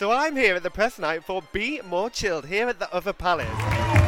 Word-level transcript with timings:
So 0.00 0.10
I'm 0.10 0.34
here 0.34 0.54
at 0.54 0.62
the 0.62 0.70
press 0.70 0.98
night 0.98 1.24
for 1.24 1.42
Be 1.52 1.82
More 1.82 2.08
Chilled 2.08 2.46
here 2.46 2.68
at 2.68 2.78
the 2.78 2.90
Other 2.90 3.12
Palace. 3.12 3.99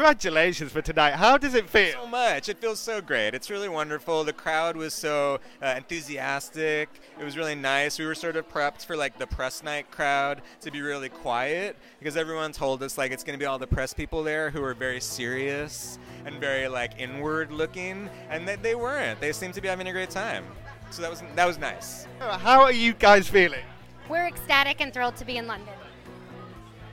Congratulations 0.00 0.72
for 0.72 0.80
tonight. 0.80 1.12
How 1.12 1.36
does 1.36 1.54
it 1.54 1.68
feel? 1.68 1.92
so 1.92 2.06
much. 2.06 2.48
It 2.48 2.56
feels 2.56 2.80
so 2.80 3.02
great. 3.02 3.34
It's 3.34 3.50
really 3.50 3.68
wonderful. 3.68 4.24
The 4.24 4.32
crowd 4.32 4.74
was 4.74 4.94
so 4.94 5.40
uh, 5.62 5.74
enthusiastic. 5.76 6.88
It 7.20 7.22
was 7.22 7.36
really 7.36 7.54
nice. 7.54 7.98
We 7.98 8.06
were 8.06 8.14
sort 8.14 8.36
of 8.36 8.48
prepped 8.48 8.86
for 8.86 8.96
like 8.96 9.18
the 9.18 9.26
press 9.26 9.62
night 9.62 9.90
crowd 9.90 10.40
to 10.62 10.70
be 10.70 10.80
really 10.80 11.10
quiet 11.10 11.76
because 11.98 12.16
everyone 12.16 12.52
told 12.52 12.82
us 12.82 12.96
like 12.96 13.12
it's 13.12 13.22
going 13.22 13.38
to 13.38 13.42
be 13.42 13.44
all 13.44 13.58
the 13.58 13.66
press 13.66 13.92
people 13.92 14.22
there 14.22 14.48
who 14.48 14.64
are 14.64 14.72
very 14.72 15.02
serious 15.02 15.98
and 16.24 16.40
very 16.40 16.66
like 16.66 16.98
inward 16.98 17.52
looking, 17.52 18.08
and 18.30 18.48
they, 18.48 18.56
they 18.56 18.74
weren't. 18.74 19.20
They 19.20 19.32
seemed 19.32 19.52
to 19.52 19.60
be 19.60 19.68
having 19.68 19.88
a 19.88 19.92
great 19.92 20.08
time. 20.08 20.46
So 20.90 21.02
that 21.02 21.10
was 21.10 21.22
that 21.34 21.46
was 21.46 21.58
nice. 21.58 22.06
How 22.20 22.62
are 22.62 22.72
you 22.72 22.94
guys 22.94 23.28
feeling? 23.28 23.66
We're 24.08 24.28
ecstatic 24.28 24.80
and 24.80 24.94
thrilled 24.94 25.16
to 25.16 25.26
be 25.26 25.36
in 25.36 25.46
London. 25.46 25.74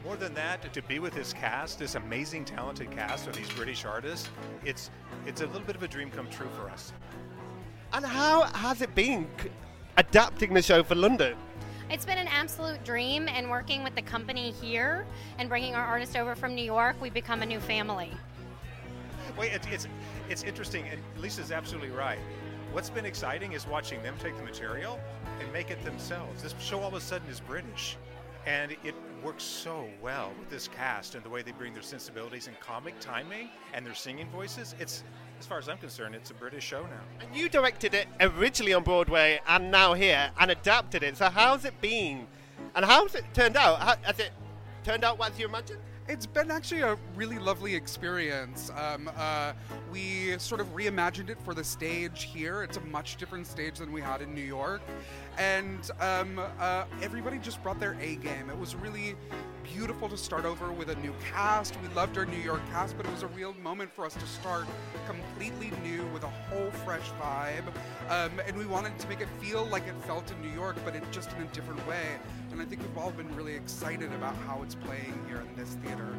More 0.07 0.15
than 0.15 0.33
that, 0.35 0.73
to 0.73 0.81
be 0.83 0.99
with 0.99 1.13
this 1.13 1.33
cast, 1.33 1.79
this 1.79 1.95
amazing, 1.95 2.45
talented 2.45 2.89
cast 2.91 3.27
of 3.27 3.35
these 3.35 3.49
British 3.49 3.83
artists, 3.83 4.29
it's 4.63 4.89
it's 5.25 5.41
a 5.41 5.47
little 5.47 5.67
bit 5.67 5.75
of 5.75 5.83
a 5.83 5.87
dream 5.89 6.09
come 6.09 6.29
true 6.29 6.47
for 6.55 6.69
us. 6.69 6.93
And 7.91 8.05
how 8.05 8.43
has 8.43 8.81
it 8.81 8.95
been 8.95 9.27
adapting 9.97 10.53
the 10.53 10.61
show 10.61 10.81
for 10.81 10.95
London? 10.95 11.35
It's 11.89 12.05
been 12.05 12.17
an 12.17 12.29
absolute 12.29 12.81
dream, 12.85 13.27
and 13.27 13.49
working 13.49 13.83
with 13.83 13.95
the 13.95 14.01
company 14.01 14.51
here 14.51 15.05
and 15.39 15.49
bringing 15.49 15.75
our 15.75 15.85
artist 15.85 16.15
over 16.15 16.35
from 16.35 16.55
New 16.55 16.63
York, 16.63 16.95
we've 17.01 17.13
become 17.13 17.41
a 17.41 17.45
new 17.45 17.59
family. 17.59 18.11
Wait, 19.37 19.51
it's, 19.51 19.67
it's 19.67 19.87
it's 20.29 20.43
interesting, 20.43 20.85
and 20.87 21.01
Lisa's 21.17 21.51
absolutely 21.51 21.89
right. 21.89 22.19
What's 22.71 22.89
been 22.89 23.05
exciting 23.05 23.51
is 23.51 23.67
watching 23.67 24.01
them 24.03 24.15
take 24.23 24.37
the 24.37 24.43
material 24.43 25.01
and 25.41 25.51
make 25.51 25.69
it 25.69 25.83
themselves. 25.83 26.43
This 26.43 26.55
show 26.61 26.79
all 26.79 26.87
of 26.87 26.93
a 26.93 27.01
sudden 27.01 27.27
is 27.27 27.41
British, 27.41 27.97
and 28.45 28.71
it 28.71 28.95
works 29.23 29.43
so 29.43 29.87
well 30.01 30.31
with 30.39 30.49
this 30.49 30.67
cast 30.67 31.15
and 31.15 31.23
the 31.23 31.29
way 31.29 31.41
they 31.41 31.51
bring 31.51 31.73
their 31.73 31.83
sensibilities 31.83 32.47
and 32.47 32.59
comic 32.59 32.99
timing 32.99 33.49
and 33.73 33.85
their 33.85 33.93
singing 33.93 34.29
voices. 34.29 34.75
It's, 34.79 35.03
as 35.39 35.45
far 35.45 35.57
as 35.57 35.69
I'm 35.69 35.77
concerned, 35.77 36.15
it's 36.15 36.31
a 36.31 36.33
British 36.33 36.63
show 36.63 36.83
now. 36.83 37.01
And 37.25 37.35
you 37.35 37.49
directed 37.49 37.93
it 37.93 38.07
originally 38.19 38.73
on 38.73 38.83
Broadway 38.83 39.39
and 39.47 39.71
now 39.71 39.93
here 39.93 40.31
and 40.39 40.51
adapted 40.51 41.03
it. 41.03 41.17
So 41.17 41.29
how's 41.29 41.65
it 41.65 41.79
been? 41.81 42.27
And 42.75 42.85
how's 42.85 43.15
it 43.15 43.25
turned 43.33 43.57
out? 43.57 43.79
How, 43.79 43.95
has 44.03 44.19
it 44.19 44.31
turned 44.83 45.03
out 45.03 45.19
as 45.21 45.39
you 45.39 45.47
imagined? 45.47 45.79
It's 46.09 46.25
been 46.25 46.51
actually 46.51 46.81
a 46.83 46.97
really 47.17 47.37
lovely 47.37 47.75
experience. 47.75 48.71
Um, 48.77 49.11
uh, 49.17 49.51
we 49.91 50.37
sort 50.37 50.61
of 50.61 50.73
reimagined 50.73 51.29
it 51.29 51.37
for 51.43 51.53
the 51.53 51.65
stage 51.65 52.23
here. 52.23 52.63
It's 52.63 52.77
a 52.77 52.81
much 52.81 53.17
different 53.17 53.45
stage 53.45 53.79
than 53.79 53.91
we 53.91 53.99
had 53.99 54.21
in 54.21 54.33
New 54.33 54.39
York. 54.39 54.81
And 55.37 55.91
um, 55.99 56.39
uh, 56.59 56.85
everybody 57.01 57.39
just 57.39 57.61
brought 57.61 57.81
their 57.81 57.97
A 57.99 58.15
game. 58.15 58.49
It 58.49 58.57
was 58.57 58.73
really 58.73 59.15
beautiful 59.73 60.07
to 60.09 60.17
start 60.17 60.45
over 60.45 60.71
with 60.71 60.89
a 60.89 60.95
new 60.95 61.13
cast. 61.31 61.77
We 61.81 61.87
loved 61.93 62.17
our 62.17 62.25
New 62.25 62.37
York 62.37 62.61
cast, 62.71 62.95
but 62.97 63.05
it 63.05 63.11
was 63.11 63.23
a 63.23 63.27
real 63.27 63.53
moment 63.61 63.91
for 63.91 64.05
us 64.05 64.13
to 64.13 64.25
start 64.25 64.65
completely 65.05 65.71
new 65.83 66.05
with 66.07 66.23
a 66.23 66.27
whole 66.27 66.71
fresh 66.85 67.09
vibe. 67.21 67.67
Um, 68.09 68.31
and 68.45 68.57
we 68.57 68.65
wanted 68.65 68.97
to 68.99 69.07
make 69.07 69.21
it 69.21 69.27
feel 69.39 69.65
like 69.65 69.87
it 69.87 69.95
felt 70.05 70.31
in 70.31 70.41
New 70.41 70.53
York, 70.55 70.77
but 70.85 70.93
just 71.11 71.31
in 71.33 71.41
a 71.41 71.47
different 71.47 71.85
way. 71.87 72.17
And 72.51 72.61
I 72.61 72.65
think 72.65 72.81
we've 72.81 72.97
all 72.97 73.11
been 73.11 73.33
really 73.35 73.55
excited 73.55 74.11
about 74.13 74.35
how 74.47 74.61
it's 74.63 74.75
playing 74.75 75.19
here 75.27 75.41
in 75.41 75.55
this 75.55 75.75
theater. 75.83 76.15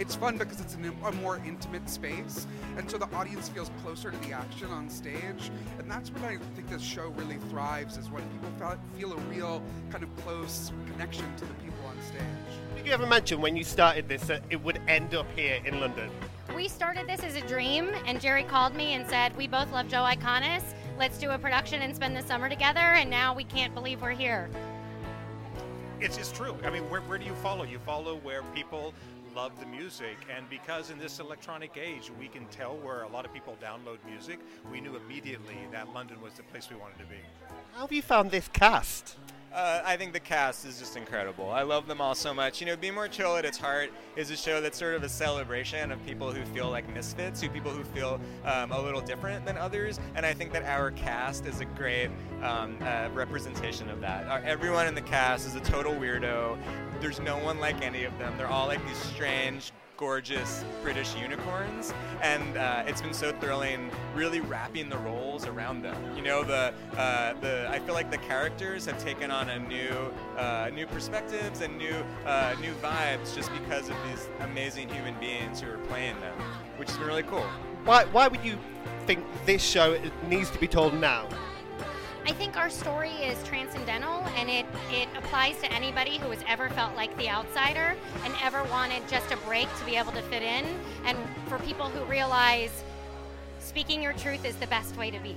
It's 0.00 0.16
fun 0.16 0.38
because 0.38 0.62
it's 0.62 0.76
in 0.76 0.90
a 1.04 1.12
more 1.12 1.42
intimate 1.46 1.86
space, 1.86 2.46
and 2.78 2.90
so 2.90 2.96
the 2.96 3.14
audience 3.14 3.50
feels 3.50 3.70
closer 3.82 4.10
to 4.10 4.16
the 4.26 4.32
action 4.32 4.68
on 4.68 4.88
stage. 4.88 5.50
And 5.78 5.90
that's 5.90 6.10
when 6.10 6.24
I 6.24 6.38
think 6.54 6.70
this 6.70 6.80
show 6.80 7.08
really 7.18 7.36
thrives, 7.50 7.98
is 7.98 8.08
when 8.08 8.22
people 8.30 8.78
feel 8.96 9.12
a 9.12 9.16
real 9.28 9.62
kind 9.90 10.02
of 10.02 10.16
close 10.24 10.72
connection 10.90 11.26
to 11.36 11.44
the 11.44 11.52
people 11.52 11.84
on 11.86 12.00
stage. 12.00 12.22
Did 12.76 12.86
you 12.86 12.92
ever 12.94 13.06
mention 13.06 13.42
when 13.42 13.58
you 13.58 13.62
started 13.62 14.08
this 14.08 14.22
that 14.22 14.42
it 14.48 14.64
would 14.64 14.80
end 14.88 15.14
up 15.14 15.26
here 15.36 15.60
in 15.66 15.80
London? 15.80 16.08
We 16.56 16.66
started 16.66 17.06
this 17.06 17.22
as 17.22 17.36
a 17.36 17.46
dream, 17.46 17.90
and 18.06 18.22
Jerry 18.22 18.44
called 18.44 18.74
me 18.74 18.94
and 18.94 19.06
said, 19.06 19.36
We 19.36 19.48
both 19.48 19.70
love 19.70 19.88
Joe 19.88 20.08
Iconis. 20.10 20.62
Let's 20.98 21.18
do 21.18 21.28
a 21.32 21.38
production 21.38 21.82
and 21.82 21.94
spend 21.94 22.16
the 22.16 22.22
summer 22.22 22.48
together, 22.48 22.80
and 22.80 23.10
now 23.10 23.34
we 23.34 23.44
can't 23.44 23.74
believe 23.74 24.00
we're 24.00 24.12
here. 24.12 24.48
It's, 26.00 26.16
it's 26.16 26.32
true. 26.32 26.56
I 26.64 26.70
mean, 26.70 26.88
where, 26.88 27.02
where 27.02 27.18
do 27.18 27.26
you 27.26 27.34
follow? 27.34 27.64
You 27.64 27.78
follow 27.80 28.16
where 28.16 28.42
people 28.54 28.94
love 29.34 29.58
the 29.60 29.66
music. 29.66 30.16
And 30.34 30.48
because 30.48 30.90
in 30.90 30.98
this 30.98 31.20
electronic 31.20 31.76
age, 31.76 32.10
we 32.18 32.28
can 32.28 32.46
tell 32.46 32.76
where 32.76 33.02
a 33.02 33.08
lot 33.08 33.24
of 33.24 33.32
people 33.32 33.56
download 33.62 33.98
music, 34.08 34.40
we 34.70 34.80
knew 34.80 34.96
immediately 34.96 35.58
that 35.72 35.92
London 35.92 36.20
was 36.20 36.34
the 36.34 36.42
place 36.44 36.68
we 36.70 36.76
wanted 36.76 36.98
to 36.98 37.06
be. 37.06 37.20
How 37.72 37.82
have 37.82 37.92
you 37.92 38.02
found 38.02 38.30
this 38.30 38.48
cast? 38.48 39.16
Uh, 39.52 39.82
I 39.84 39.96
think 39.96 40.12
the 40.12 40.20
cast 40.20 40.64
is 40.64 40.78
just 40.78 40.96
incredible. 40.96 41.50
I 41.50 41.62
love 41.62 41.88
them 41.88 42.00
all 42.00 42.14
so 42.14 42.32
much. 42.32 42.60
You 42.60 42.68
know, 42.68 42.76
Be 42.76 42.92
More 42.92 43.08
Chill 43.08 43.36
at 43.36 43.44
its 43.44 43.58
heart 43.58 43.90
is 44.14 44.30
a 44.30 44.36
show 44.36 44.60
that's 44.60 44.78
sort 44.78 44.94
of 44.94 45.02
a 45.02 45.08
celebration 45.08 45.90
of 45.90 46.04
people 46.06 46.30
who 46.30 46.44
feel 46.54 46.70
like 46.70 46.88
misfits, 46.94 47.40
who 47.40 47.48
people 47.48 47.72
who 47.72 47.82
feel 47.82 48.20
um, 48.44 48.70
a 48.70 48.80
little 48.80 49.00
different 49.00 49.44
than 49.44 49.58
others. 49.58 49.98
And 50.14 50.24
I 50.24 50.34
think 50.34 50.52
that 50.52 50.62
our 50.62 50.92
cast 50.92 51.46
is 51.46 51.60
a 51.60 51.64
great 51.64 52.10
um, 52.44 52.76
uh, 52.80 53.08
representation 53.12 53.90
of 53.90 54.00
that. 54.02 54.28
Our, 54.28 54.38
everyone 54.38 54.86
in 54.86 54.94
the 54.94 55.02
cast 55.02 55.48
is 55.48 55.56
a 55.56 55.60
total 55.60 55.94
weirdo. 55.94 56.56
There's 57.00 57.20
no 57.20 57.38
one 57.38 57.58
like 57.58 57.82
any 57.82 58.04
of 58.04 58.16
them. 58.18 58.36
They're 58.36 58.46
all 58.46 58.66
like 58.66 58.86
these 58.86 58.98
strange, 58.98 59.72
gorgeous 59.96 60.64
British 60.82 61.16
unicorns, 61.16 61.94
and 62.22 62.58
uh, 62.58 62.84
it's 62.86 63.00
been 63.00 63.14
so 63.14 63.32
thrilling, 63.32 63.90
really 64.14 64.40
wrapping 64.40 64.90
the 64.90 64.98
roles 64.98 65.46
around 65.46 65.80
them. 65.82 65.96
You 66.14 66.22
know, 66.22 66.44
the 66.44 66.74
uh, 66.98 67.32
the 67.40 67.68
I 67.70 67.78
feel 67.78 67.94
like 67.94 68.10
the 68.10 68.18
characters 68.18 68.84
have 68.84 69.02
taken 69.02 69.30
on 69.30 69.48
a 69.48 69.58
new 69.58 70.12
uh, 70.36 70.70
new 70.74 70.86
perspectives 70.86 71.62
and 71.62 71.78
new 71.78 72.04
uh, 72.26 72.54
new 72.60 72.72
vibes 72.74 73.34
just 73.34 73.50
because 73.52 73.88
of 73.88 73.96
these 74.08 74.28
amazing 74.40 74.90
human 74.90 75.18
beings 75.18 75.62
who 75.62 75.70
are 75.70 75.78
playing 75.88 76.20
them, 76.20 76.38
which 76.76 76.88
has 76.90 76.98
been 76.98 77.06
really 77.06 77.22
cool. 77.22 77.46
Why, 77.84 78.04
why 78.06 78.28
would 78.28 78.44
you 78.44 78.58
think 79.06 79.24
this 79.46 79.62
show 79.62 79.98
needs 80.28 80.50
to 80.50 80.58
be 80.58 80.68
told 80.68 80.92
now? 80.94 81.28
I 82.26 82.32
think 82.32 82.56
our 82.56 82.70
story 82.70 83.10
is 83.10 83.42
transcendental 83.44 84.20
and 84.36 84.50
it, 84.50 84.66
it 84.90 85.08
applies 85.16 85.58
to 85.60 85.72
anybody 85.72 86.18
who 86.18 86.30
has 86.30 86.40
ever 86.46 86.68
felt 86.70 86.94
like 86.94 87.16
the 87.16 87.28
outsider 87.28 87.96
and 88.24 88.34
ever 88.42 88.62
wanted 88.64 89.02
just 89.08 89.30
a 89.32 89.36
break 89.38 89.68
to 89.78 89.84
be 89.84 89.96
able 89.96 90.12
to 90.12 90.22
fit 90.22 90.42
in, 90.42 90.66
and 91.04 91.16
for 91.46 91.58
people 91.60 91.88
who 91.88 92.04
realize 92.04 92.84
speaking 93.58 94.02
your 94.02 94.12
truth 94.14 94.44
is 94.44 94.54
the 94.56 94.66
best 94.66 94.96
way 94.96 95.10
to 95.10 95.18
be. 95.20 95.36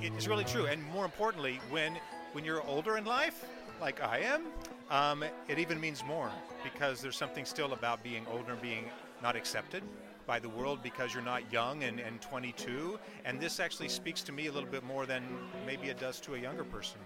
It's 0.00 0.26
really 0.26 0.44
true. 0.44 0.66
And 0.66 0.84
more 0.86 1.04
importantly, 1.04 1.60
when, 1.70 1.98
when 2.32 2.44
you're 2.44 2.62
older 2.62 2.96
in 2.96 3.04
life, 3.04 3.44
like 3.80 4.02
I 4.02 4.18
am, 4.18 4.46
um, 4.90 5.24
it 5.48 5.58
even 5.58 5.80
means 5.80 6.04
more 6.04 6.30
because 6.62 7.00
there's 7.00 7.16
something 7.16 7.44
still 7.44 7.72
about 7.72 8.02
being 8.02 8.26
older 8.30 8.52
and 8.52 8.62
being 8.62 8.90
not 9.22 9.36
accepted 9.36 9.82
by 10.26 10.38
the 10.38 10.48
world 10.48 10.82
because 10.82 11.12
you're 11.14 11.22
not 11.22 11.50
young 11.52 11.82
and, 11.84 11.98
and 12.00 12.20
22. 12.20 12.98
And 13.24 13.40
this 13.40 13.60
actually 13.60 13.88
speaks 13.88 14.22
to 14.22 14.32
me 14.32 14.46
a 14.46 14.52
little 14.52 14.68
bit 14.68 14.84
more 14.84 15.06
than 15.06 15.22
maybe 15.66 15.88
it 15.88 15.98
does 15.98 16.20
to 16.20 16.34
a 16.34 16.38
younger 16.38 16.64
person. 16.64 16.98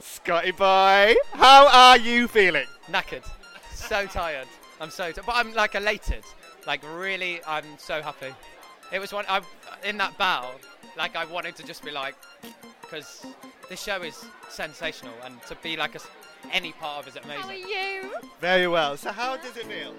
Scotty 0.00 0.50
boy, 0.52 1.14
how 1.32 1.66
are 1.68 1.96
you 1.98 2.28
feeling? 2.28 2.66
knackered, 2.90 3.24
so 3.72 4.06
tired. 4.06 4.46
I'm 4.80 4.90
so, 4.90 5.10
t- 5.12 5.20
but 5.24 5.34
I'm 5.34 5.54
like 5.54 5.74
elated. 5.74 6.24
Like 6.66 6.82
really, 6.96 7.40
I'm 7.46 7.64
so 7.78 8.02
happy. 8.02 8.34
It 8.92 8.98
was 9.00 9.12
one. 9.12 9.24
I 9.28 9.40
in 9.84 9.96
that 9.98 10.16
battle, 10.18 10.50
like 10.96 11.16
I 11.16 11.24
wanted 11.24 11.56
to 11.56 11.62
just 11.64 11.84
be 11.84 11.90
like, 11.90 12.14
because 12.82 13.24
this 13.68 13.82
show 13.82 14.02
is 14.02 14.24
sensational, 14.48 15.14
and 15.24 15.40
to 15.48 15.56
be 15.62 15.76
like 15.76 15.92
a, 15.92 15.98
s- 16.00 16.06
any 16.52 16.72
part 16.72 17.06
of 17.06 17.16
it 17.16 17.20
is 17.20 17.26
How 17.26 17.48
are 17.48 17.54
you? 17.54 18.12
Very 18.40 18.66
well. 18.66 18.96
So 18.96 19.12
how 19.12 19.36
does 19.36 19.56
it 19.56 19.66
feel? 19.66 19.94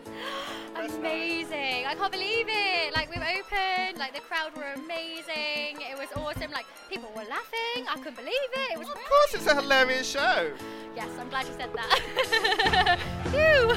Amazing. 0.75 1.86
I 1.86 1.95
can't 1.95 2.12
believe 2.12 2.47
it. 2.47 2.94
Like, 2.94 3.09
we've 3.09 3.21
opened, 3.21 3.97
like, 3.97 4.13
the 4.13 4.21
crowd 4.21 4.56
were 4.56 4.71
amazing. 4.75 5.81
It 5.81 5.97
was 5.97 6.07
awesome. 6.15 6.51
Like, 6.51 6.65
people 6.89 7.09
were 7.15 7.25
laughing. 7.30 7.86
I 7.89 7.95
couldn't 7.97 8.15
believe 8.15 8.33
it. 8.53 8.74
It 8.74 8.80
was 8.80 8.88
Of 8.88 8.95
course, 8.95 9.33
it's 9.33 9.47
a 9.47 9.56
hilarious 9.56 10.09
show. 10.09 10.51
Yes, 10.95 11.09
I'm 11.19 11.30
glad 11.30 11.47
you 11.47 11.53
said 11.57 11.69
that. 11.74 13.00
Phew. 13.25 13.74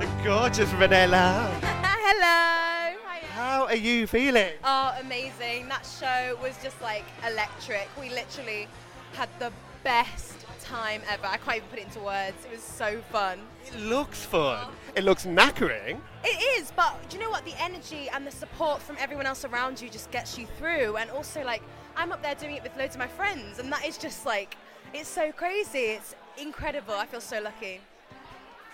The 0.00 0.24
gorgeous 0.24 0.70
Vanilla. 0.72 1.50
Hello. 1.62 2.96
Hiya. 3.04 3.26
How 3.32 3.66
are 3.66 3.76
you 3.76 4.06
feeling? 4.06 4.52
Oh, 4.64 4.96
amazing. 5.00 5.68
That 5.68 5.84
show 5.84 6.38
was 6.40 6.56
just 6.62 6.80
like 6.80 7.04
electric. 7.26 7.88
We 8.00 8.10
literally 8.10 8.68
had 9.12 9.28
the 9.38 9.52
best 9.82 10.45
time 10.66 11.02
ever. 11.08 11.26
I 11.26 11.36
can't 11.36 11.58
even 11.58 11.68
put 11.68 11.78
it 11.78 11.84
into 11.84 12.00
words. 12.00 12.36
It 12.44 12.50
was 12.52 12.62
so 12.62 13.00
fun. 13.12 13.40
It 13.66 13.78
looks 13.78 14.24
fun. 14.24 14.68
It 14.94 15.04
looks 15.04 15.24
knackering. 15.24 16.00
It 16.24 16.60
is, 16.60 16.72
but 16.74 16.96
do 17.08 17.16
you 17.16 17.22
know 17.22 17.30
what? 17.30 17.44
The 17.44 17.54
energy 17.62 18.08
and 18.12 18.26
the 18.26 18.30
support 18.30 18.82
from 18.82 18.96
everyone 18.98 19.26
else 19.26 19.44
around 19.44 19.80
you 19.80 19.88
just 19.88 20.10
gets 20.10 20.36
you 20.38 20.46
through. 20.58 20.96
And 20.96 21.10
also, 21.10 21.44
like, 21.44 21.62
I'm 21.96 22.12
up 22.12 22.22
there 22.22 22.34
doing 22.34 22.56
it 22.56 22.62
with 22.62 22.76
loads 22.76 22.94
of 22.94 22.98
my 22.98 23.06
friends, 23.06 23.58
and 23.58 23.72
that 23.72 23.84
is 23.86 23.96
just 23.96 24.26
like, 24.26 24.56
it's 24.92 25.08
so 25.08 25.32
crazy. 25.32 25.96
It's 25.96 26.14
incredible. 26.38 26.94
I 26.94 27.06
feel 27.06 27.20
so 27.20 27.40
lucky. 27.40 27.80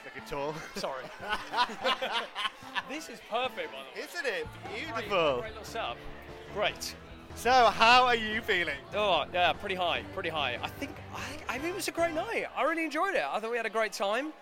Looking 0.04 0.22
tall. 0.28 0.54
Sorry. 0.76 1.04
this 2.88 3.08
is 3.08 3.20
perfect, 3.30 3.70
by 3.70 3.78
the 3.94 4.00
way. 4.00 4.06
Isn't 4.08 4.26
it 4.26 4.46
Great, 4.64 4.94
beautiful? 4.94 5.40
great 5.40 5.50
little 5.50 5.64
setup. 5.64 5.96
Great. 6.54 6.94
So, 7.34 7.50
how 7.50 8.04
are 8.04 8.14
you 8.14 8.40
feeling? 8.40 8.76
Oh, 8.94 9.24
yeah, 9.32 9.52
pretty 9.52 9.74
high, 9.74 10.02
pretty 10.14 10.28
high. 10.28 10.58
I 10.62 10.68
think, 10.68 10.92
I, 11.14 11.54
I 11.54 11.58
mean, 11.58 11.70
it 11.70 11.74
was 11.74 11.88
a 11.88 11.92
great 11.92 12.14
night. 12.14 12.46
I 12.56 12.62
really 12.62 12.84
enjoyed 12.84 13.14
it. 13.14 13.24
I 13.28 13.40
thought 13.40 13.50
we 13.50 13.56
had 13.56 13.66
a 13.66 13.70
great 13.70 13.92
time. 13.92 14.32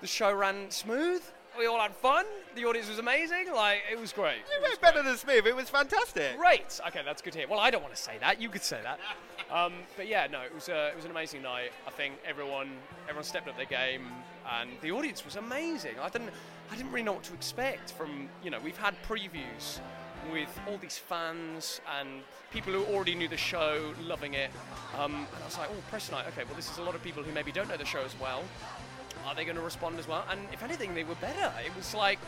The 0.00 0.06
show 0.06 0.32
ran 0.32 0.70
smooth. 0.70 1.22
We 1.58 1.66
all 1.66 1.80
had 1.80 1.94
fun. 1.96 2.26
The 2.54 2.64
audience 2.64 2.88
was 2.88 2.98
amazing. 2.98 3.52
Like, 3.52 3.82
it 3.90 3.98
was 3.98 4.12
great. 4.12 4.38
It 4.56 4.62
was 4.62 4.78
better 4.78 5.02
than 5.02 5.16
smooth. 5.16 5.46
It 5.46 5.56
was 5.56 5.68
fantastic. 5.68 6.36
Great. 6.36 6.80
Okay, 6.86 7.00
that's 7.04 7.22
good 7.22 7.32
to 7.32 7.40
hear. 7.40 7.48
Well, 7.48 7.58
I 7.60 7.70
don't 7.70 7.82
want 7.82 7.94
to 7.94 8.00
say 8.00 8.18
that. 8.20 8.40
You 8.40 8.48
could 8.48 8.62
say 8.62 8.80
that. 8.82 9.00
Um, 9.52 9.72
but 9.96 10.06
yeah, 10.08 10.26
no, 10.30 10.40
it 10.42 10.54
was 10.54 10.68
uh, 10.68 10.90
it 10.92 10.96
was 10.96 11.04
an 11.04 11.10
amazing 11.10 11.42
night. 11.42 11.70
I 11.86 11.90
think 11.90 12.14
everyone 12.26 12.70
everyone 13.04 13.24
stepped 13.24 13.46
up 13.46 13.56
their 13.56 13.66
game, 13.66 14.06
and 14.58 14.70
the 14.80 14.90
audience 14.90 15.24
was 15.24 15.36
amazing. 15.36 15.94
I 16.00 16.08
didn't 16.08 16.30
I 16.72 16.76
didn't 16.76 16.90
really 16.90 17.04
know 17.04 17.12
what 17.12 17.24
to 17.24 17.34
expect 17.34 17.92
from 17.92 18.28
you 18.42 18.50
know 18.50 18.58
we've 18.64 18.76
had 18.76 18.94
previews 19.06 19.80
with 20.32 20.60
all 20.68 20.78
these 20.78 20.98
fans 20.98 21.80
and 21.98 22.22
people 22.50 22.72
who 22.72 22.84
already 22.94 23.14
knew 23.14 23.28
the 23.28 23.36
show, 23.36 23.92
loving 24.02 24.34
it. 24.34 24.50
Um, 24.98 25.14
and 25.14 25.42
I 25.42 25.44
was 25.44 25.58
like, 25.58 25.68
oh, 25.70 25.82
press 25.90 26.10
night. 26.10 26.26
Okay, 26.28 26.44
well, 26.44 26.54
this 26.54 26.70
is 26.70 26.78
a 26.78 26.82
lot 26.82 26.94
of 26.94 27.02
people 27.02 27.22
who 27.22 27.32
maybe 27.32 27.52
don't 27.52 27.68
know 27.68 27.76
the 27.76 27.84
show 27.84 28.02
as 28.02 28.18
well. 28.20 28.42
Are 29.26 29.34
they 29.34 29.44
going 29.44 29.56
to 29.56 29.62
respond 29.62 29.98
as 29.98 30.06
well? 30.06 30.24
And 30.30 30.40
if 30.52 30.62
anything, 30.62 30.94
they 30.94 31.04
were 31.04 31.14
better. 31.16 31.52
It 31.64 31.74
was 31.76 31.94
like 31.94 32.18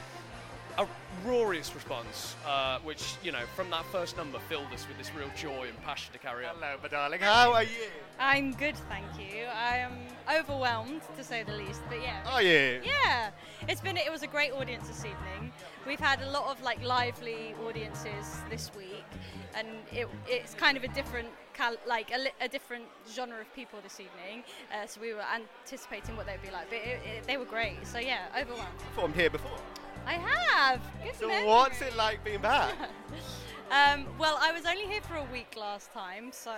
a 1.16 1.28
roarious 1.28 1.74
response, 1.74 2.36
uh, 2.46 2.78
which, 2.80 3.14
you 3.22 3.32
know, 3.32 3.44
from 3.54 3.70
that 3.70 3.84
first 3.86 4.16
number 4.16 4.38
filled 4.48 4.72
us 4.72 4.86
with 4.88 4.98
this 4.98 5.10
real 5.14 5.30
joy 5.36 5.66
and 5.68 5.82
passion 5.84 6.12
to 6.12 6.18
carry 6.18 6.46
on. 6.46 6.54
Hello, 6.56 6.76
my 6.82 6.88
darling. 6.88 7.20
How 7.20 7.52
are 7.52 7.62
you? 7.62 7.68
I'm 8.18 8.52
good, 8.52 8.76
thank 8.88 9.06
you. 9.18 9.44
I 9.44 9.76
am 9.78 9.92
overwhelmed, 10.34 11.02
to 11.16 11.24
say 11.24 11.42
the 11.42 11.52
least. 11.52 11.80
But 11.88 12.02
yeah. 12.02 12.22
Are 12.26 12.42
you? 12.42 12.80
Yeah, 12.84 13.30
it's 13.68 13.80
been. 13.80 13.96
It 13.96 14.10
was 14.10 14.22
a 14.22 14.26
great 14.26 14.52
audience 14.52 14.88
this 14.88 15.04
evening. 15.04 15.52
We've 15.86 16.00
had 16.00 16.22
a 16.22 16.30
lot 16.30 16.50
of 16.50 16.62
like 16.62 16.82
lively 16.82 17.54
audiences 17.66 18.38
this 18.50 18.70
week, 18.74 19.04
and 19.54 19.68
it, 19.92 20.08
it's 20.26 20.54
kind 20.54 20.76
of 20.76 20.84
a 20.84 20.88
different, 20.88 21.28
cal- 21.54 21.76
like 21.86 22.10
a, 22.12 22.18
li- 22.18 22.30
a 22.40 22.48
different 22.48 22.84
genre 23.12 23.40
of 23.40 23.54
people 23.54 23.78
this 23.82 24.00
evening. 24.00 24.44
Uh, 24.72 24.86
so 24.86 25.00
we 25.00 25.12
were 25.12 25.24
anticipating 25.34 26.16
what 26.16 26.26
they'd 26.26 26.42
be 26.42 26.50
like, 26.50 26.68
but 26.70 26.78
it, 26.78 27.00
it, 27.04 27.26
they 27.26 27.36
were 27.36 27.44
great. 27.44 27.86
So 27.86 27.98
yeah, 27.98 28.24
overwhelmed. 28.38 28.78
Performed 28.78 29.14
here 29.14 29.30
before. 29.30 29.58
I 30.06 30.14
have. 30.14 30.80
Good 31.04 31.14
So, 31.16 31.28
memory. 31.28 31.46
what's 31.48 31.80
it 31.82 31.96
like 31.96 32.24
being 32.24 32.40
back? 32.40 32.74
Um, 33.68 34.06
well, 34.16 34.38
I 34.40 34.52
was 34.52 34.64
only 34.64 34.86
here 34.86 35.00
for 35.00 35.16
a 35.16 35.24
week 35.32 35.56
last 35.58 35.92
time, 35.92 36.30
so 36.30 36.52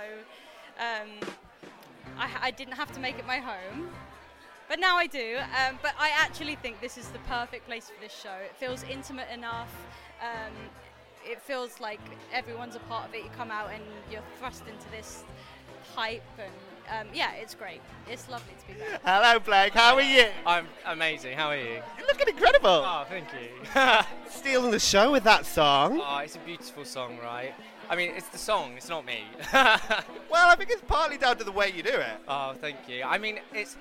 um, 0.79 1.09
I, 2.19 2.29
I 2.43 2.51
didn't 2.51 2.75
have 2.75 2.93
to 2.93 3.01
make 3.01 3.19
it 3.19 3.27
my 3.27 3.39
home. 3.39 3.89
But 4.69 4.79
now 4.79 4.99
I 4.99 5.07
do. 5.07 5.39
Um, 5.39 5.79
but 5.81 5.95
I 5.99 6.11
actually 6.15 6.57
think 6.57 6.83
this 6.83 6.99
is 6.99 7.09
the 7.09 7.19
perfect 7.21 7.67
place 7.67 7.89
for 7.89 7.99
this 8.03 8.13
show. 8.13 8.35
It 8.45 8.55
feels 8.57 8.83
intimate 8.83 9.29
enough. 9.33 9.75
Um, 10.21 10.53
it 11.25 11.41
feels 11.41 11.81
like 11.81 12.01
everyone's 12.31 12.77
a 12.77 12.81
part 12.81 13.09
of 13.09 13.15
it. 13.15 13.25
You 13.25 13.31
come 13.39 13.51
out 13.51 13.71
and 13.73 13.83
you're 14.13 14.21
thrust 14.39 14.65
into 14.69 14.91
this 14.91 15.25
hype, 15.97 16.23
and 16.39 16.53
um, 16.91 17.07
yeah, 17.13 17.33
it's 17.35 17.55
great. 17.55 17.81
It's 18.11 18.29
lovely 18.29 18.55
to 18.61 18.67
be 18.75 18.81
back. 18.81 19.01
Hello, 19.05 19.39
Blake. 19.39 19.73
How 19.73 19.95
are 19.95 20.03
you? 20.03 20.27
I'm 20.47 20.67
amazing. 20.87 21.37
How 21.37 21.49
are 21.49 21.57
you? 21.57 21.81
You're 21.99 22.07
looking 22.07 22.29
incredible. 22.29 22.69
Oh, 22.69 23.05
thank 23.09 23.27
you. 23.33 24.05
Stealing 24.31 24.71
the 24.71 24.79
show 24.79 25.13
with 25.13 25.25
that 25.25 25.47
song. 25.47 26.01
oh, 26.03 26.19
it's 26.19 26.37
a 26.37 26.41
beautiful 26.41 26.85
song, 26.85 27.19
right? 27.23 27.55
I 27.91 27.97
mean, 27.97 28.13
it's 28.17 28.29
the 28.29 28.39
song. 28.39 28.75
It's 28.77 28.89
not 28.89 29.05
me. 29.07 29.25
Well, 30.31 30.47
I 30.51 30.57
think 30.57 30.69
it's 30.71 30.83
partly 30.87 31.17
down 31.17 31.39
to 31.39 31.45
the 31.45 31.51
way 31.53 31.73
you 31.75 31.83
do 31.83 31.89
it. 31.95 32.19
oh, 32.29 32.53
thank 32.61 32.77
you. 32.87 33.03
I 33.03 33.17
mean, 33.17 33.39
it's 33.55 33.77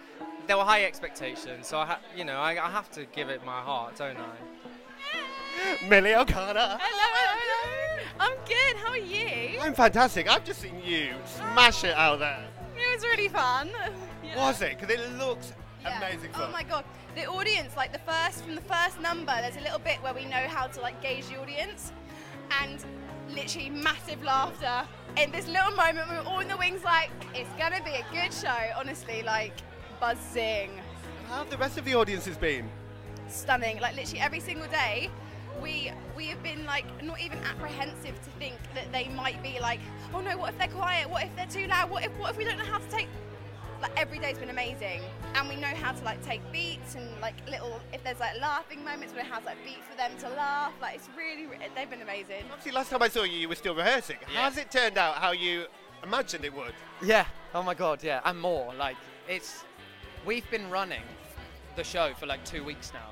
there 0.48 0.56
were 0.58 0.64
high 0.64 0.86
expectations, 0.86 1.68
so 1.68 1.78
I, 1.78 1.86
ha- 1.86 2.00
you 2.16 2.24
know, 2.24 2.38
I, 2.38 2.52
I 2.52 2.72
have 2.72 2.90
to 2.92 3.06
give 3.08 3.28
it 3.28 3.46
my 3.46 3.60
heart, 3.60 3.98
don't 3.98 4.16
I? 4.18 5.88
Millie 5.90 6.16
O'Connell. 6.16 6.56
Hello, 6.56 6.78
hello, 6.80 7.40
hello. 7.42 8.04
I'm 8.20 8.38
good. 8.48 8.78
How 8.78 8.92
are 8.92 8.98
you? 8.98 9.60
I'm 9.60 9.74
fantastic. 9.74 10.30
I've 10.30 10.46
just 10.46 10.62
seen 10.62 10.82
you 10.84 11.14
smash 11.26 11.84
it 11.84 11.96
out 11.96 12.20
there. 12.20 12.46
It 12.78 12.96
was 12.96 13.04
really 13.04 13.28
fun. 13.30 13.70
Yeah. 14.24 14.36
Was 14.48 14.62
it? 14.62 14.78
Because 14.78 14.94
it 14.94 15.12
looks 15.18 15.54
Yeah. 15.82 15.98
amazing 16.00 16.32
Oh 16.36 16.50
my 16.52 16.64
god, 16.64 16.84
the 17.16 17.26
audience, 17.28 17.78
like 17.78 17.94
the 17.94 18.00
first 18.00 18.44
from 18.44 18.56
the 18.56 18.62
first 18.62 19.00
number, 19.00 19.32
there's 19.42 19.56
a 19.56 19.62
little 19.62 19.80
bit 19.80 20.02
where 20.04 20.14
we 20.14 20.26
know 20.26 20.46
how 20.50 20.68
to 20.68 20.82
like 20.82 21.02
gauge 21.02 21.28
the 21.30 21.40
audience, 21.40 21.94
and 22.62 22.84
literally 23.30 23.70
massive 23.70 24.22
laughter. 24.24 24.86
In 25.16 25.32
this 25.32 25.48
little 25.48 25.72
moment, 25.72 26.10
we 26.10 26.16
were 26.18 26.24
all 26.24 26.40
in 26.40 26.50
the 26.50 26.58
wings, 26.58 26.84
like 26.84 27.10
it's 27.34 27.50
gonna 27.58 27.82
be 27.86 27.92
a 27.92 28.06
good 28.12 28.34
show. 28.34 28.58
Honestly, 28.76 29.24
like 29.24 29.54
buzzing, 30.02 30.72
How 31.30 31.38
have 31.38 31.50
the 31.50 31.58
rest 31.58 31.78
of 31.78 31.86
the 31.86 31.96
audiences 31.96 32.36
been? 32.38 32.70
stunning. 33.30 33.80
Like 33.80 33.96
literally 33.96 34.20
every 34.20 34.40
single 34.42 34.68
day, 34.68 35.10
we 35.62 35.92
we 36.16 36.26
have 36.28 36.42
been 36.44 36.66
like 36.66 36.86
not 37.04 37.20
even 37.22 37.40
apprehensive 37.40 38.22
to 38.24 38.30
think 38.40 38.56
that 38.76 38.92
they 38.92 39.08
might 39.10 39.42
be 39.44 39.60
like, 39.60 39.80
oh 40.14 40.22
no, 40.22 40.38
what 40.38 40.52
if 40.52 40.58
they're 40.58 40.68
quiet? 40.68 41.10
What 41.10 41.24
if 41.24 41.36
they're 41.36 41.46
too 41.46 41.68
loud? 41.68 41.90
What 41.90 42.04
if 42.06 42.12
what 42.18 42.32
if 42.32 42.38
we 42.38 42.44
don't 42.44 42.58
know 42.58 42.66
how 42.66 42.80
to 42.80 42.90
take? 42.90 43.08
Like 43.82 43.92
every 43.96 44.18
day's 44.18 44.40
been 44.40 44.50
amazing, 44.50 45.02
and 45.36 45.48
we 45.48 45.56
know 45.56 45.68
how 45.68 45.92
to 45.92 46.04
like 46.04 46.24
take 46.26 46.42
beats 46.52 46.96
and 46.96 47.06
like 47.22 47.36
little 47.48 47.80
if 47.94 48.04
there's 48.04 48.20
like 48.20 48.40
laughing 48.42 48.84
moments, 48.84 49.14
we 49.14 49.22
know 49.22 49.30
how 49.30 49.40
to 49.40 49.46
like 49.46 49.64
beat 49.64 49.84
for 49.90 49.96
them 49.96 50.12
to 50.20 50.30
laugh. 50.30 50.74
Like 50.82 50.96
it's 50.96 51.10
really 51.16 51.48
they've 51.76 51.90
been 51.90 52.02
amazing. 52.02 52.44
Obviously, 52.50 52.72
last 52.72 52.90
time 52.90 53.04
I 53.04 53.08
saw 53.08 53.24
you, 53.24 53.38
you 53.38 53.50
were 53.50 53.56
still 53.56 53.76
rehearsing. 53.76 54.18
Yeah. 54.22 54.42
How's 54.42 54.58
it 54.58 54.72
turned 54.72 54.98
out 54.98 55.16
how 55.16 55.32
you 55.32 55.66
imagined 56.04 56.44
it 56.44 56.56
would? 56.56 56.74
Yeah. 57.04 57.26
Oh 57.54 57.62
my 57.62 57.76
God. 57.76 58.04
Yeah. 58.04 58.22
And 58.26 58.40
more. 58.40 58.74
Like 58.74 58.98
it's. 59.28 59.64
We've 60.26 60.50
been 60.52 60.70
running 60.70 61.04
the 61.78 61.84
show 61.84 62.14
for 62.20 62.26
like 62.26 62.44
two 62.44 62.64
weeks 62.64 62.92
now. 62.94 63.12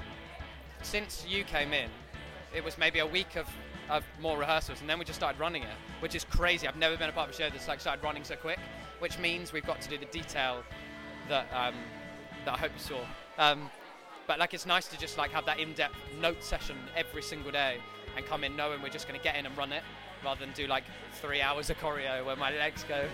Since 0.81 1.25
you 1.30 1.44
came 1.45 1.71
in, 1.71 1.89
it 2.56 2.63
was 2.63 2.78
maybe 2.78 3.00
a 3.00 3.06
week 3.06 3.36
of, 3.36 3.48
of 3.90 4.04
more 4.22 4.38
rehearsals, 4.38 4.81
and 4.81 4.90
then 4.90 4.98
we 4.98 5.06
just 5.06 5.19
started 5.19 5.40
running 5.40 5.63
it, 5.63 5.75
which 6.00 6.16
is 6.16 6.24
crazy. 6.24 6.68
I've 6.68 6.78
never 6.78 6.98
been 6.98 7.10
a 7.10 7.12
part 7.12 7.30
of 7.30 7.36
a 7.36 7.38
show 7.38 7.50
that's 7.50 7.68
like 7.68 7.80
started 7.80 8.04
running 8.04 8.24
so 8.24 8.36
quick, 8.36 8.60
which 9.00 9.19
means 9.19 9.52
we've 9.52 9.66
got 9.66 9.81
to 9.81 9.90
do 9.90 9.98
the 9.98 10.06
detail 10.06 10.63
that 11.30 11.48
um, 11.54 11.75
that 12.46 12.54
I 12.56 12.57
hope 12.57 12.72
you 12.74 12.80
saw. 12.80 13.00
Um, 13.38 13.69
but 14.28 14.40
like 14.40 14.54
it's 14.54 14.66
nice 14.66 14.88
to 14.88 14.98
just 14.98 15.18
like 15.18 15.31
have 15.31 15.46
that 15.46 15.60
in-depth 15.60 15.96
note 16.19 16.44
session 16.44 16.78
every 16.96 17.22
single 17.22 17.52
day 17.52 17.78
and 18.16 18.25
come 18.25 18.44
in 18.44 18.56
knowing 18.56 18.81
we're 18.81 18.90
just 18.90 19.08
going 19.08 19.19
to 19.19 19.24
get 19.24 19.36
in 19.36 19.46
and 19.46 19.56
run 19.58 19.72
it 19.72 19.84
rather 20.24 20.40
than 20.40 20.54
do 20.54 20.68
like 20.68 20.84
three 21.22 21.42
hours 21.42 21.69
of 21.69 21.78
choreo 21.78 22.25
where 22.25 22.36
my 22.36 22.51
legs 22.51 22.86
go. 22.88 23.06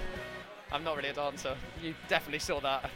I'm 0.72 0.84
not 0.84 0.96
really 0.96 1.10
a 1.10 1.14
dancer. 1.14 1.58
You 1.84 1.96
definitely 2.08 2.40
saw 2.40 2.60
that. 2.62 2.90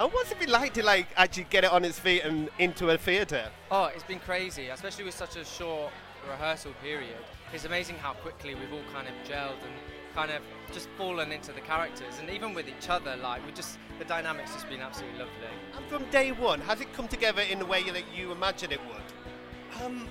And 0.00 0.12
what's 0.12 0.32
it 0.32 0.38
been 0.38 0.50
like 0.50 0.74
to 0.74 0.82
like 0.84 1.06
actually 1.16 1.46
get 1.50 1.64
it 1.64 1.72
on 1.72 1.84
its 1.84 1.98
feet 1.98 2.22
and 2.24 2.48
into 2.58 2.90
a 2.90 2.98
theatre? 2.98 3.48
Oh, 3.70 3.90
it's 3.94 4.04
been 4.04 4.18
crazy, 4.18 4.68
especially 4.68 5.04
with 5.04 5.14
such 5.14 5.36
a 5.36 5.44
short 5.44 5.92
rehearsal 6.28 6.72
period. 6.82 7.16
It's 7.52 7.64
amazing 7.64 7.96
how 7.96 8.14
quickly 8.14 8.54
we've 8.54 8.72
all 8.72 8.92
kind 8.92 9.06
of 9.06 9.14
gelled 9.28 9.62
and 9.62 9.74
kind 10.14 10.30
of 10.30 10.42
just 10.72 10.88
fallen 10.96 11.32
into 11.32 11.52
the 11.52 11.60
characters, 11.60 12.18
and 12.20 12.30
even 12.30 12.54
with 12.54 12.68
each 12.68 12.88
other, 12.88 13.16
like 13.16 13.44
we 13.46 13.52
just 13.52 13.78
the 13.98 14.04
dynamics 14.04 14.52
just 14.52 14.68
been 14.68 14.80
absolutely 14.80 15.18
lovely. 15.18 15.34
And 15.76 15.86
from 15.86 16.10
day 16.10 16.32
one, 16.32 16.60
has 16.62 16.80
it 16.80 16.92
come 16.92 17.08
together 17.08 17.42
in 17.42 17.58
the 17.58 17.66
way 17.66 17.82
that 17.90 18.04
you 18.16 18.32
imagined 18.32 18.72
it 18.72 18.80
would? 18.86 19.84
Um, 19.84 20.08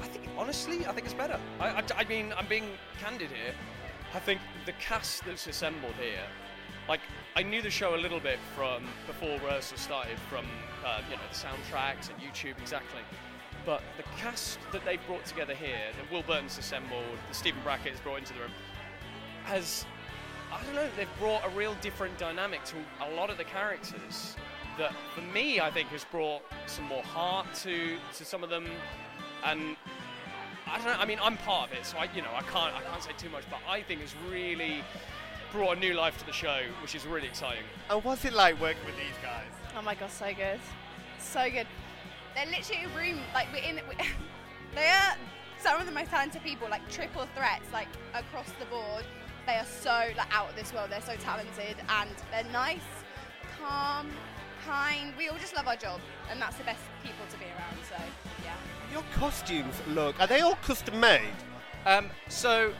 I 0.00 0.06
think 0.06 0.28
honestly, 0.36 0.86
I 0.86 0.92
think 0.92 1.06
it's 1.06 1.14
better. 1.14 1.40
I, 1.60 1.68
I, 1.68 1.82
I 1.96 2.04
mean, 2.04 2.32
I'm 2.36 2.46
being 2.46 2.68
candid 3.00 3.30
here. 3.30 3.54
I 4.12 4.20
think 4.20 4.40
the 4.66 4.72
cast 4.72 5.24
that's 5.24 5.46
assembled 5.46 5.94
here, 6.00 6.22
like 6.88 7.00
I 7.36 7.42
knew 7.42 7.60
the 7.60 7.70
show 7.70 7.96
a 7.96 7.98
little 7.98 8.20
bit 8.20 8.38
from 8.54 8.84
before 9.08 9.40
rehearsal 9.40 9.76
started, 9.76 10.18
from 10.30 10.46
uh, 10.86 11.00
you 11.10 11.16
know 11.16 11.22
the 11.28 11.36
soundtracks 11.36 12.08
and 12.08 12.20
YouTube 12.20 12.56
exactly. 12.60 13.00
But 13.66 13.82
the 13.96 14.04
cast 14.16 14.60
that 14.70 14.84
they've 14.84 15.04
brought 15.08 15.24
together 15.24 15.54
here, 15.54 15.90
that 15.98 16.12
Will 16.12 16.22
Burton's 16.22 16.58
assembled, 16.58 17.02
that 17.26 17.34
Stephen 17.34 17.60
Brackett 17.64 17.90
has 17.90 18.00
brought 18.00 18.18
into 18.20 18.34
the 18.34 18.40
room, 18.40 18.52
has 19.44 19.84
I 20.52 20.62
don't 20.62 20.76
know, 20.76 20.86
they've 20.96 21.08
brought 21.18 21.44
a 21.44 21.48
real 21.48 21.74
different 21.80 22.16
dynamic 22.18 22.62
to 22.66 22.76
a 23.02 23.10
lot 23.16 23.30
of 23.30 23.38
the 23.38 23.44
characters 23.44 24.36
that 24.78 24.92
for 25.14 25.22
me 25.22 25.60
I 25.60 25.70
think 25.70 25.88
has 25.88 26.04
brought 26.04 26.42
some 26.66 26.84
more 26.84 27.02
heart 27.02 27.46
to 27.62 27.96
to 28.16 28.24
some 28.24 28.44
of 28.44 28.50
them 28.50 28.66
and 29.44 29.76
I 30.66 30.76
don't 30.78 30.86
know 30.86 30.96
I 30.98 31.04
mean 31.04 31.18
I'm 31.22 31.36
part 31.38 31.70
of 31.70 31.76
it 31.76 31.86
so 31.86 31.98
I 31.98 32.08
you 32.14 32.22
know 32.22 32.30
I 32.34 32.42
can't 32.42 32.74
I 32.74 32.82
can't 32.82 33.02
say 33.02 33.12
too 33.16 33.30
much 33.30 33.44
but 33.50 33.60
I 33.68 33.82
think 33.82 34.00
it's 34.02 34.14
really 34.28 34.82
brought 35.54 35.76
a 35.76 35.80
new 35.80 35.94
life 35.94 36.18
to 36.18 36.26
the 36.26 36.32
show 36.32 36.62
which 36.82 36.96
is 36.96 37.06
really 37.06 37.28
exciting. 37.28 37.62
And 37.88 38.02
what's 38.02 38.24
it 38.24 38.32
like 38.32 38.60
working 38.60 38.84
with 38.84 38.96
these 38.96 39.14
guys? 39.22 39.46
Oh 39.78 39.82
my 39.82 39.94
god, 39.94 40.10
so 40.10 40.26
good, 40.34 40.58
so 41.20 41.48
good. 41.48 41.68
They're 42.34 42.46
literally 42.46 42.84
a 42.84 42.88
room 42.88 43.20
like 43.32 43.46
we're 43.52 43.62
in. 43.62 43.76
We, 43.88 43.94
they 44.74 44.88
are 44.88 45.16
some 45.58 45.80
of 45.80 45.86
the 45.86 45.92
most 45.92 46.10
talented 46.10 46.42
people, 46.42 46.68
like 46.68 46.82
triple 46.90 47.26
threats, 47.36 47.72
like 47.72 47.86
across 48.14 48.50
the 48.58 48.64
board. 48.66 49.04
They 49.46 49.54
are 49.54 49.64
so 49.64 50.10
like 50.16 50.34
out 50.34 50.50
of 50.50 50.56
this 50.56 50.72
world. 50.74 50.90
They're 50.90 51.00
so 51.00 51.14
talented 51.16 51.76
and 51.88 52.10
they're 52.32 52.52
nice, 52.52 52.80
calm, 53.60 54.08
kind. 54.66 55.12
We 55.16 55.28
all 55.28 55.38
just 55.38 55.54
love 55.54 55.68
our 55.68 55.76
job, 55.76 56.00
and 56.32 56.42
that's 56.42 56.56
the 56.56 56.64
best 56.64 56.82
people 57.04 57.24
to 57.30 57.38
be 57.38 57.44
around. 57.44 57.76
So 57.88 58.02
yeah. 58.42 58.54
Your 58.92 59.04
costumes 59.14 59.76
look, 59.86 60.18
are 60.20 60.26
they 60.26 60.40
all 60.40 60.56
custom 60.56 60.98
made? 60.98 61.36
Um, 61.86 62.10
so 62.28 62.72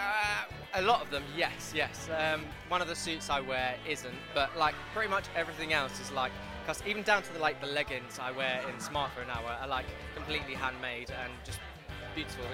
Uh, 0.00 0.44
a 0.74 0.82
lot 0.82 1.02
of 1.02 1.10
them, 1.10 1.22
yes, 1.36 1.72
yes. 1.74 2.08
Um, 2.16 2.44
one 2.68 2.80
of 2.80 2.88
the 2.88 2.94
suits 2.94 3.28
I 3.28 3.40
wear 3.40 3.74
isn't, 3.88 4.14
but 4.34 4.56
like 4.56 4.74
pretty 4.94 5.10
much 5.10 5.24
everything 5.36 5.72
else 5.72 6.00
is 6.00 6.10
like, 6.12 6.32
cause 6.66 6.82
even 6.86 7.02
down 7.02 7.22
to 7.22 7.32
the 7.32 7.38
like 7.38 7.60
the 7.60 7.66
leggings 7.66 8.18
I 8.18 8.30
wear 8.30 8.62
in 8.68 8.76
Smartphone 8.76 9.28
Hour 9.28 9.58
are 9.60 9.68
like 9.68 9.86
completely 10.14 10.54
handmade 10.54 11.10
and 11.22 11.32
just 11.44 11.58
beautiful. 12.14 12.44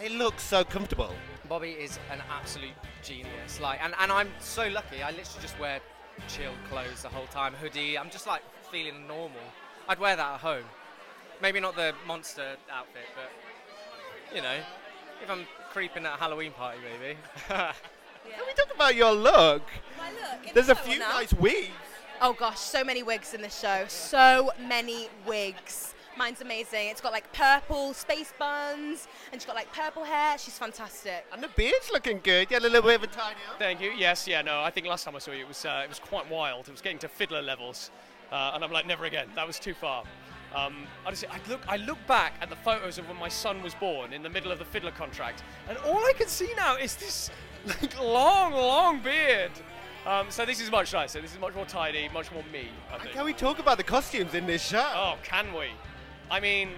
They 0.00 0.08
look 0.08 0.40
so 0.40 0.64
comfortable. 0.64 1.14
Bobby 1.48 1.70
is 1.70 1.98
an 2.10 2.20
absolute 2.30 2.74
genius. 3.02 3.60
Like, 3.60 3.82
and, 3.82 3.94
and 4.00 4.10
I'm 4.10 4.28
so 4.40 4.68
lucky. 4.68 5.02
I 5.02 5.10
literally 5.10 5.40
just 5.40 5.58
wear 5.58 5.80
chill 6.28 6.52
clothes 6.68 7.02
the 7.02 7.08
whole 7.08 7.26
time, 7.26 7.54
hoodie. 7.54 7.96
I'm 7.98 8.10
just 8.10 8.26
like 8.26 8.42
feeling 8.70 9.06
normal. 9.06 9.40
I'd 9.88 10.00
wear 10.00 10.16
that 10.16 10.34
at 10.34 10.40
home. 10.40 10.64
Maybe 11.40 11.60
not 11.60 11.76
the 11.76 11.94
monster 12.06 12.56
outfit, 12.70 13.06
but 13.14 13.30
you 14.34 14.42
know, 14.42 14.56
if 15.22 15.30
I'm 15.30 15.46
creeping 15.70 16.04
at 16.04 16.14
a 16.14 16.16
Halloween 16.16 16.52
party, 16.52 16.78
maybe. 16.82 17.18
Can 17.48 17.74
we 18.46 18.52
talk 18.54 18.74
about 18.74 18.94
your 18.94 19.12
look? 19.12 19.62
My 19.98 20.10
look. 20.10 20.54
There's 20.54 20.68
a 20.68 20.74
few 20.74 20.98
nice 20.98 21.32
wigs. 21.32 21.70
Oh 22.20 22.32
gosh, 22.32 22.58
so 22.58 22.82
many 22.82 23.02
wigs 23.02 23.34
in 23.34 23.42
this 23.42 23.58
show. 23.58 23.84
So 23.88 24.50
many 24.66 25.08
wigs. 25.26 25.94
Mine's 26.16 26.40
amazing. 26.40 26.88
It's 26.88 27.02
got 27.02 27.12
like 27.12 27.30
purple 27.34 27.92
space 27.92 28.32
buns, 28.38 29.06
and 29.30 29.40
she's 29.40 29.46
got 29.46 29.54
like 29.54 29.70
purple 29.72 30.02
hair. 30.02 30.38
She's 30.38 30.58
fantastic. 30.58 31.26
And 31.30 31.42
the 31.42 31.48
beard's 31.48 31.90
looking 31.92 32.20
good. 32.22 32.50
You 32.50 32.54
had 32.54 32.64
a 32.64 32.70
little 32.70 32.88
bit 32.88 32.96
of 32.96 33.02
a 33.02 33.06
tidy 33.08 33.36
up. 33.50 33.58
Thank 33.58 33.82
you. 33.82 33.90
Yes, 33.90 34.26
yeah, 34.26 34.40
no. 34.40 34.62
I 34.62 34.70
think 34.70 34.86
last 34.86 35.04
time 35.04 35.14
I 35.14 35.18
saw 35.18 35.32
you, 35.32 35.42
it 35.42 35.48
was 35.48 35.66
uh, 35.66 35.82
it 35.84 35.88
was 35.88 35.98
quite 35.98 36.30
wild. 36.30 36.68
It 36.68 36.72
was 36.72 36.80
getting 36.80 36.98
to 37.00 37.08
fiddler 37.08 37.42
levels, 37.42 37.90
uh, 38.32 38.52
and 38.54 38.64
I'm 38.64 38.72
like, 38.72 38.86
never 38.86 39.04
again. 39.04 39.28
That 39.34 39.46
was 39.46 39.58
too 39.58 39.74
far. 39.74 40.04
Um, 40.54 40.86
honestly, 41.04 41.28
I 41.28 41.38
look 41.50 41.60
I 41.68 41.76
look 41.76 41.98
back 42.06 42.34
at 42.40 42.48
the 42.48 42.56
photos 42.56 42.98
of 42.98 43.08
when 43.08 43.18
my 43.18 43.28
son 43.28 43.62
was 43.62 43.74
born 43.74 44.12
in 44.12 44.22
the 44.22 44.30
middle 44.30 44.52
of 44.52 44.58
the 44.58 44.64
fiddler 44.64 44.92
contract, 44.92 45.42
and 45.68 45.76
all 45.78 45.98
I 45.98 46.12
can 46.16 46.28
see 46.28 46.48
now 46.56 46.76
is 46.76 46.96
this 46.96 47.30
like 47.66 48.00
long, 48.00 48.52
long 48.52 49.00
beard. 49.00 49.52
Um, 50.06 50.30
so 50.30 50.46
this 50.46 50.60
is 50.60 50.70
much 50.70 50.92
nicer. 50.92 51.20
This 51.20 51.34
is 51.34 51.40
much 51.40 51.54
more 51.54 51.66
tidy, 51.66 52.08
much 52.14 52.30
more 52.30 52.44
me. 52.52 52.68
I 52.92 52.98
think. 52.98 53.14
can 53.14 53.24
we 53.24 53.32
talk 53.32 53.58
about 53.58 53.76
the 53.76 53.82
costumes 53.82 54.34
in 54.34 54.46
this 54.46 54.64
show? 54.64 54.88
Oh, 54.94 55.16
can 55.24 55.52
we? 55.52 55.66
I 56.30 56.38
mean, 56.38 56.70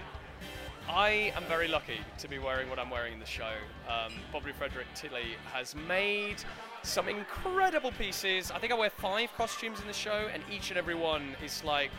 I 0.89 1.31
am 1.35 1.43
very 1.43 1.67
lucky 1.67 1.99
to 2.17 2.27
be 2.27 2.39
wearing 2.39 2.67
what 2.67 2.79
I'm 2.79 2.89
wearing 2.89 3.13
in 3.13 3.19
the 3.19 3.25
show. 3.25 3.51
Um, 3.87 4.13
Bobby 4.33 4.51
Frederick 4.51 4.87
Tilley 4.95 5.35
has 5.53 5.75
made 5.75 6.37
some 6.81 7.07
incredible 7.07 7.91
pieces. 7.91 8.49
I 8.49 8.57
think 8.57 8.73
I 8.73 8.75
wear 8.75 8.89
five 8.89 9.31
costumes 9.37 9.79
in 9.79 9.85
the 9.85 9.93
show, 9.93 10.27
and 10.33 10.41
each 10.51 10.69
and 10.69 10.79
every 10.79 10.95
one 10.95 11.35
is 11.45 11.63
like, 11.63 11.91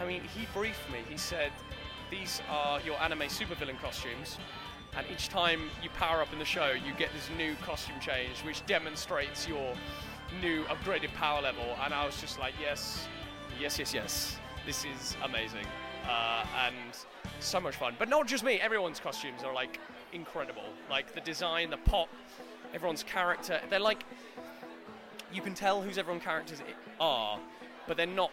I 0.00 0.06
mean, 0.06 0.22
he 0.22 0.46
briefed 0.54 0.90
me. 0.90 0.98
He 1.08 1.16
said, 1.16 1.52
These 2.10 2.42
are 2.50 2.80
your 2.80 3.00
anime 3.00 3.20
supervillain 3.20 3.80
costumes. 3.80 4.38
And 4.96 5.06
each 5.12 5.28
time 5.28 5.60
you 5.82 5.90
power 5.90 6.22
up 6.22 6.32
in 6.32 6.38
the 6.38 6.44
show, 6.44 6.70
you 6.72 6.94
get 6.96 7.12
this 7.12 7.28
new 7.36 7.54
costume 7.56 8.00
change, 8.00 8.38
which 8.44 8.64
demonstrates 8.66 9.46
your 9.46 9.74
new 10.40 10.64
upgraded 10.64 11.12
power 11.14 11.42
level. 11.42 11.76
And 11.84 11.92
I 11.92 12.06
was 12.06 12.18
just 12.20 12.38
like, 12.38 12.54
yes, 12.60 13.06
yes, 13.60 13.78
yes, 13.78 13.92
yes. 13.92 14.36
This 14.64 14.84
is 14.84 15.16
amazing. 15.22 15.66
Uh, 16.08 16.46
and 16.66 16.74
so 17.40 17.60
much 17.60 17.76
fun. 17.76 17.94
But 17.98 18.08
not 18.08 18.26
just 18.26 18.44
me, 18.44 18.60
everyone's 18.60 19.00
costumes 19.00 19.42
are 19.44 19.52
like 19.52 19.80
incredible. 20.12 20.64
Like 20.88 21.14
the 21.14 21.20
design, 21.20 21.70
the 21.70 21.76
pop, 21.76 22.08
everyone's 22.72 23.02
character. 23.02 23.60
They're 23.68 23.80
like, 23.80 24.04
you 25.32 25.42
can 25.42 25.54
tell 25.54 25.82
whose 25.82 25.98
everyone 25.98 26.22
characters 26.22 26.62
are, 27.00 27.38
but 27.86 27.96
they're 27.96 28.06
not 28.06 28.30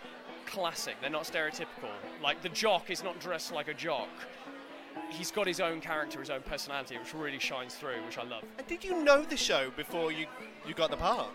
classic, 0.54 0.96
they're 1.02 1.10
not 1.10 1.24
stereotypical. 1.24 1.90
Like 2.22 2.42
the 2.44 2.50
jock 2.50 2.92
is 2.92 3.04
not 3.04 3.20
dressed 3.20 3.52
like 3.52 3.68
a 3.68 3.74
jock. 3.74 4.10
He's 5.10 5.32
got 5.32 5.48
his 5.48 5.60
own 5.60 5.82
character, 5.82 6.20
his 6.20 6.30
own 6.30 6.42
personality, 6.42 6.96
which 6.98 7.14
really 7.16 7.40
shines 7.40 7.74
through, 7.74 8.04
which 8.06 8.20
I 8.20 8.24
love. 8.24 8.44
And 8.60 8.68
did 8.68 8.84
you 8.84 9.04
know 9.04 9.24
the 9.24 9.36
show 9.36 9.72
before 9.76 10.12
you, 10.12 10.28
you 10.68 10.76
got 10.76 10.92
the 10.92 10.98
part? 10.98 11.30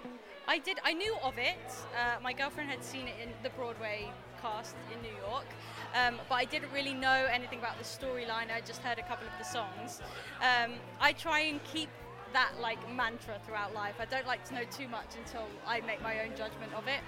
I 0.46 0.58
did. 0.58 0.78
I 0.84 0.94
knew 0.94 1.16
of 1.22 1.36
it. 1.36 1.58
Uh, 1.94 2.20
my 2.22 2.32
girlfriend 2.32 2.70
had 2.70 2.82
seen 2.82 3.08
it 3.08 3.16
in 3.20 3.28
the 3.42 3.50
Broadway 3.50 4.08
cast 4.40 4.76
in 4.94 5.02
New 5.02 5.16
York, 5.28 5.46
um, 5.94 6.14
but 6.28 6.36
I 6.36 6.44
didn't 6.44 6.72
really 6.72 6.94
know 6.94 7.26
anything 7.30 7.58
about 7.58 7.76
the 7.76 7.84
storyline. 7.84 8.54
I 8.54 8.62
just 8.64 8.80
heard 8.82 8.98
a 8.98 9.02
couple 9.02 9.26
of 9.26 9.32
the 9.38 9.44
songs. 9.44 10.00
Um, 10.40 10.74
I 11.00 11.12
try 11.12 11.40
and 11.40 11.62
keep 11.64 11.88
that 12.32 12.52
like 12.60 12.78
mantra 12.94 13.38
throughout 13.44 13.74
life. 13.74 13.96
I 14.00 14.04
don't 14.04 14.26
like 14.26 14.44
to 14.48 14.54
know 14.54 14.64
too 14.70 14.88
much 14.88 15.16
until 15.18 15.46
I 15.66 15.80
make 15.80 16.02
my 16.02 16.20
own 16.20 16.36
judgment 16.36 16.72
of 16.74 16.86
it. 16.86 17.00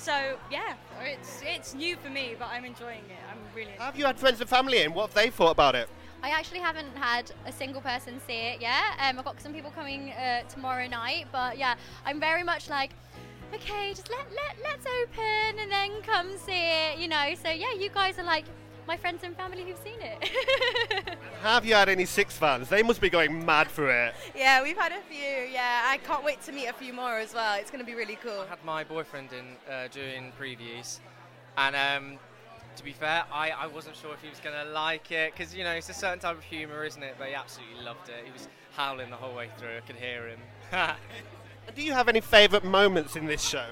So 0.00 0.38
yeah, 0.50 0.74
it's 1.02 1.42
it's 1.44 1.74
new 1.74 1.94
for 1.96 2.08
me, 2.08 2.34
but 2.38 2.48
I'm 2.50 2.64
enjoying 2.64 3.04
it. 3.10 3.22
I'm 3.30 3.38
really. 3.54 3.72
Have 3.78 3.98
you 3.98 4.06
had 4.06 4.18
friends 4.18 4.40
and 4.40 4.48
family 4.48 4.78
in? 4.82 4.94
What 4.94 5.08
have 5.08 5.14
they 5.14 5.28
thought 5.28 5.50
about 5.50 5.74
it? 5.74 5.90
I 6.22 6.30
actually 6.30 6.60
haven't 6.60 6.96
had 6.96 7.30
a 7.44 7.52
single 7.52 7.82
person 7.82 8.18
see 8.26 8.32
it 8.32 8.62
yet. 8.62 8.96
Um, 8.98 9.18
I've 9.18 9.24
got 9.26 9.40
some 9.42 9.52
people 9.52 9.70
coming 9.70 10.12
uh, 10.12 10.42
tomorrow 10.48 10.86
night, 10.86 11.26
but 11.30 11.58
yeah, 11.58 11.74
I'm 12.06 12.18
very 12.18 12.42
much 12.42 12.70
like, 12.70 12.92
okay, 13.54 13.90
just 13.90 14.08
let 14.08 14.26
let 14.30 14.56
let's 14.62 14.86
open 15.02 15.58
and 15.60 15.70
then 15.70 16.00
come 16.00 16.38
see 16.38 16.52
it, 16.52 16.98
you 16.98 17.08
know. 17.08 17.34
So 17.42 17.50
yeah, 17.50 17.74
you 17.78 17.90
guys 17.90 18.18
are 18.18 18.24
like 18.24 18.46
my 18.90 18.96
friends 18.96 19.22
and 19.22 19.36
family 19.36 19.62
who've 19.62 19.78
seen 19.78 20.00
it. 20.00 21.16
Have 21.42 21.64
you 21.64 21.74
had 21.74 21.88
any 21.88 22.04
Six 22.04 22.36
fans? 22.36 22.68
They 22.68 22.82
must 22.82 23.00
be 23.00 23.08
going 23.08 23.46
mad 23.46 23.68
for 23.68 23.88
it. 23.88 24.14
Yeah, 24.34 24.64
we've 24.64 24.76
had 24.76 24.90
a 24.90 25.00
few. 25.08 25.46
Yeah, 25.52 25.84
I 25.86 25.98
can't 25.98 26.24
wait 26.24 26.42
to 26.42 26.50
meet 26.50 26.66
a 26.66 26.72
few 26.72 26.92
more 26.92 27.18
as 27.18 27.32
well. 27.32 27.54
It's 27.54 27.70
going 27.70 27.78
to 27.78 27.86
be 27.86 27.94
really 27.94 28.16
cool. 28.16 28.40
I 28.40 28.46
had 28.48 28.64
my 28.64 28.82
boyfriend 28.82 29.28
in 29.32 29.72
uh, 29.72 29.86
doing 29.92 30.32
previews, 30.36 30.98
and 31.56 31.76
um, 31.76 32.18
to 32.74 32.82
be 32.82 32.92
fair, 32.92 33.22
I, 33.32 33.50
I 33.50 33.68
wasn't 33.68 33.94
sure 33.94 34.12
if 34.12 34.22
he 34.22 34.28
was 34.28 34.40
going 34.40 34.56
to 34.56 34.72
like 34.72 35.12
it 35.12 35.34
because 35.36 35.54
you 35.54 35.62
know 35.62 35.70
it's 35.70 35.88
a 35.88 35.94
certain 35.94 36.18
type 36.18 36.36
of 36.36 36.42
humour, 36.42 36.82
isn't 36.82 37.00
it? 37.00 37.14
But 37.16 37.28
he 37.28 37.34
absolutely 37.34 37.84
loved 37.84 38.08
it. 38.08 38.24
He 38.26 38.32
was 38.32 38.48
howling 38.72 39.10
the 39.10 39.16
whole 39.16 39.36
way 39.36 39.50
through. 39.56 39.76
I 39.76 39.80
could 39.86 39.94
hear 39.94 40.26
him. 40.26 40.40
Do 41.76 41.82
you 41.82 41.92
have 41.92 42.08
any 42.08 42.20
favourite 42.20 42.64
moments 42.64 43.14
in 43.14 43.26
this 43.26 43.42
show? 43.42 43.68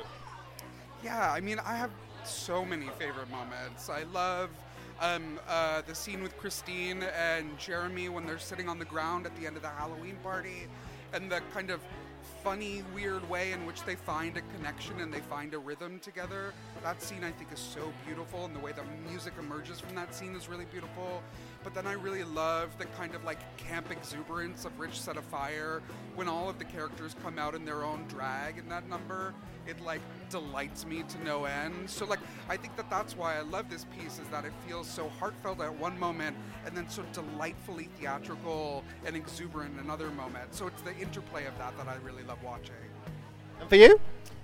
Yeah, 1.02 1.32
I 1.32 1.40
mean, 1.40 1.58
I 1.58 1.74
have 1.74 1.90
so 2.22 2.64
many 2.64 2.88
favorite 3.00 3.30
moments. 3.30 3.88
I 3.88 4.04
love 4.04 4.50
um, 5.00 5.38
uh, 5.48 5.82
the 5.82 5.94
scene 5.94 6.22
with 6.22 6.36
Christine 6.36 7.02
and 7.02 7.58
Jeremy 7.58 8.08
when 8.08 8.26
they're 8.26 8.38
sitting 8.38 8.68
on 8.68 8.78
the 8.78 8.84
ground 8.84 9.26
at 9.26 9.36
the 9.36 9.46
end 9.46 9.56
of 9.56 9.62
the 9.62 9.68
Halloween 9.68 10.16
party, 10.22 10.66
and 11.12 11.30
the 11.30 11.40
kind 11.52 11.70
of 11.70 11.80
funny, 12.42 12.82
weird 12.94 13.28
way 13.28 13.52
in 13.52 13.66
which 13.66 13.84
they 13.84 13.94
find 13.94 14.36
a 14.36 14.42
connection 14.56 15.00
and 15.00 15.12
they 15.12 15.20
find 15.20 15.54
a 15.54 15.58
rhythm 15.58 15.98
together. 16.00 16.52
That 16.82 17.02
scene 17.02 17.24
I 17.24 17.32
think 17.32 17.52
is 17.52 17.58
so 17.58 17.92
beautiful, 18.06 18.44
and 18.44 18.54
the 18.54 18.60
way 18.60 18.72
the 18.72 18.84
music 19.10 19.34
emerges 19.38 19.80
from 19.80 19.94
that 19.96 20.14
scene 20.14 20.34
is 20.34 20.48
really 20.48 20.64
beautiful. 20.66 21.22
But 21.64 21.74
then 21.74 21.86
I 21.86 21.92
really 21.92 22.24
love 22.24 22.78
the 22.78 22.86
kind 22.86 23.14
of 23.14 23.24
like 23.24 23.38
camp 23.56 23.90
exuberance 23.90 24.64
of 24.64 24.78
Rich 24.78 25.00
Set 25.00 25.16
of 25.16 25.24
Fire 25.24 25.82
when 26.14 26.28
all 26.28 26.48
of 26.48 26.58
the 26.58 26.64
characters 26.64 27.14
come 27.22 27.38
out 27.38 27.54
in 27.54 27.64
their 27.64 27.82
own 27.82 28.04
drag 28.08 28.58
in 28.58 28.68
that 28.68 28.88
number. 28.88 29.34
It 29.66 29.80
like 29.82 30.00
delights 30.30 30.86
me 30.86 31.02
to 31.02 31.24
no 31.24 31.44
end. 31.44 31.90
So 31.90 32.06
like 32.06 32.20
I 32.48 32.56
think 32.56 32.76
that 32.76 32.88
that's 32.88 33.16
why 33.16 33.36
I 33.36 33.42
love 33.42 33.68
this 33.68 33.84
piece 33.98 34.18
is 34.18 34.26
that 34.30 34.44
it 34.44 34.52
feels 34.66 34.88
so 34.88 35.10
heartfelt 35.18 35.60
at 35.60 35.74
one 35.78 35.98
moment 35.98 36.36
and 36.64 36.76
then 36.76 36.88
so 36.88 37.02
delightfully 37.12 37.88
theatrical 37.98 38.82
and 39.04 39.14
exuberant 39.14 39.74
in 39.74 39.80
another 39.84 40.10
moment. 40.10 40.54
So 40.54 40.68
it's 40.68 40.80
the 40.82 40.96
interplay 40.96 41.44
of 41.46 41.58
that 41.58 41.76
that 41.76 41.88
I 41.88 41.96
really 41.96 42.22
love 42.22 42.37
watching. 42.42 42.74
And 43.60 43.68
for 43.68 43.76
you? 43.76 44.00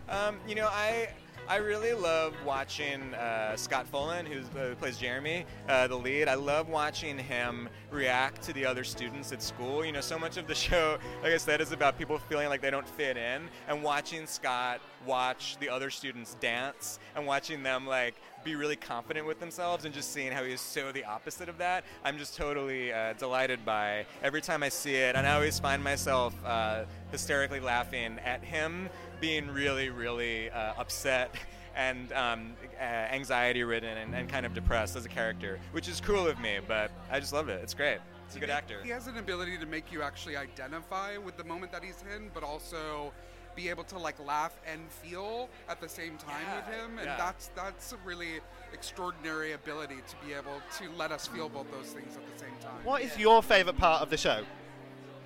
Um, 0.08 0.38
you 0.46 0.54
know, 0.54 0.66
I 0.66 1.08
I 1.46 1.56
really 1.56 1.92
love 1.92 2.34
watching 2.46 3.12
uh, 3.12 3.54
Scott 3.56 3.86
who's, 3.92 4.46
uh, 4.56 4.68
who 4.68 4.74
plays 4.76 4.96
Jeremy, 4.96 5.44
uh, 5.68 5.86
the 5.86 5.94
lead. 5.96 6.26
I 6.26 6.34
love 6.34 6.70
watching 6.70 7.18
him 7.18 7.68
react 7.90 8.40
to 8.44 8.54
the 8.54 8.64
other 8.64 8.82
students 8.82 9.30
at 9.30 9.42
school. 9.42 9.84
You 9.84 9.92
know, 9.92 10.00
so 10.00 10.18
much 10.18 10.38
of 10.38 10.46
the 10.46 10.54
show, 10.54 10.96
like 11.22 11.32
I 11.32 11.36
said, 11.36 11.60
is 11.60 11.72
about 11.72 11.98
people 11.98 12.18
feeling 12.18 12.48
like 12.48 12.62
they 12.62 12.70
don't 12.70 12.88
fit 12.88 13.18
in, 13.18 13.42
and 13.68 13.82
watching 13.82 14.26
Scott 14.26 14.80
watch 15.06 15.58
the 15.60 15.68
other 15.68 15.90
students 15.90 16.34
dance 16.40 16.98
and 17.14 17.26
watching 17.26 17.62
them 17.62 17.86
like 17.86 18.14
be 18.42 18.54
really 18.54 18.76
confident 18.76 19.26
with 19.26 19.40
themselves 19.40 19.84
and 19.84 19.94
just 19.94 20.12
seeing 20.12 20.32
how 20.32 20.44
he 20.44 20.52
is 20.52 20.60
so 20.60 20.92
the 20.92 21.04
opposite 21.04 21.48
of 21.48 21.58
that. 21.58 21.84
I'm 22.04 22.18
just 22.18 22.36
totally 22.36 22.92
uh, 22.92 23.14
delighted 23.14 23.64
by 23.64 24.06
every 24.22 24.40
time 24.40 24.62
I 24.62 24.70
see 24.70 24.94
it, 24.94 25.14
and 25.14 25.26
I 25.26 25.34
always 25.34 25.58
find 25.58 25.82
myself 25.84 26.34
uh, 26.44 26.84
hysterically 27.10 27.60
laughing 27.60 28.18
at 28.24 28.42
him 28.42 28.88
being 29.24 29.48
really, 29.48 29.88
really 29.88 30.50
uh, 30.50 30.74
upset 30.76 31.34
and 31.74 32.12
um, 32.12 32.52
uh, 32.78 32.82
anxiety 32.82 33.64
ridden 33.64 33.96
and, 33.96 34.14
and 34.14 34.28
kind 34.28 34.44
of 34.44 34.52
depressed 34.52 34.96
as 34.96 35.06
a 35.06 35.08
character, 35.08 35.58
which 35.72 35.88
is 35.88 35.98
cool 35.98 36.28
of 36.28 36.38
me, 36.38 36.58
but 36.68 36.90
I 37.10 37.20
just 37.20 37.32
love 37.32 37.48
it. 37.48 37.58
It's 37.62 37.72
great. 37.72 38.00
He's 38.26 38.36
a 38.36 38.40
good 38.40 38.50
actor. 38.50 38.80
He 38.82 38.90
has 38.90 39.06
an 39.06 39.16
ability 39.16 39.56
to 39.56 39.64
make 39.64 39.90
you 39.90 40.02
actually 40.02 40.36
identify 40.36 41.16
with 41.16 41.38
the 41.38 41.44
moment 41.44 41.72
that 41.72 41.82
he's 41.82 42.04
in, 42.14 42.30
but 42.34 42.42
also 42.42 43.14
be 43.56 43.70
able 43.70 43.84
to 43.84 43.98
like 43.98 44.22
laugh 44.22 44.60
and 44.70 44.90
feel 44.90 45.48
at 45.70 45.80
the 45.80 45.88
same 45.88 46.18
time 46.18 46.44
with 46.54 46.66
him, 46.74 46.98
and 46.98 47.06
yeah. 47.06 47.16
that's 47.16 47.50
that's 47.56 47.92
a 47.92 47.96
really 48.04 48.40
extraordinary 48.74 49.52
ability 49.52 49.96
to 50.06 50.26
be 50.26 50.34
able 50.34 50.60
to 50.76 50.84
let 50.98 51.12
us 51.12 51.26
feel 51.26 51.48
both 51.48 51.70
those 51.72 51.92
things 51.92 52.14
at 52.14 52.30
the 52.30 52.38
same 52.38 52.56
time. 52.60 52.84
What 52.84 53.00
is 53.00 53.16
your 53.16 53.42
favourite 53.42 53.78
part 53.78 54.02
of 54.02 54.10
the 54.10 54.18
show? 54.18 54.44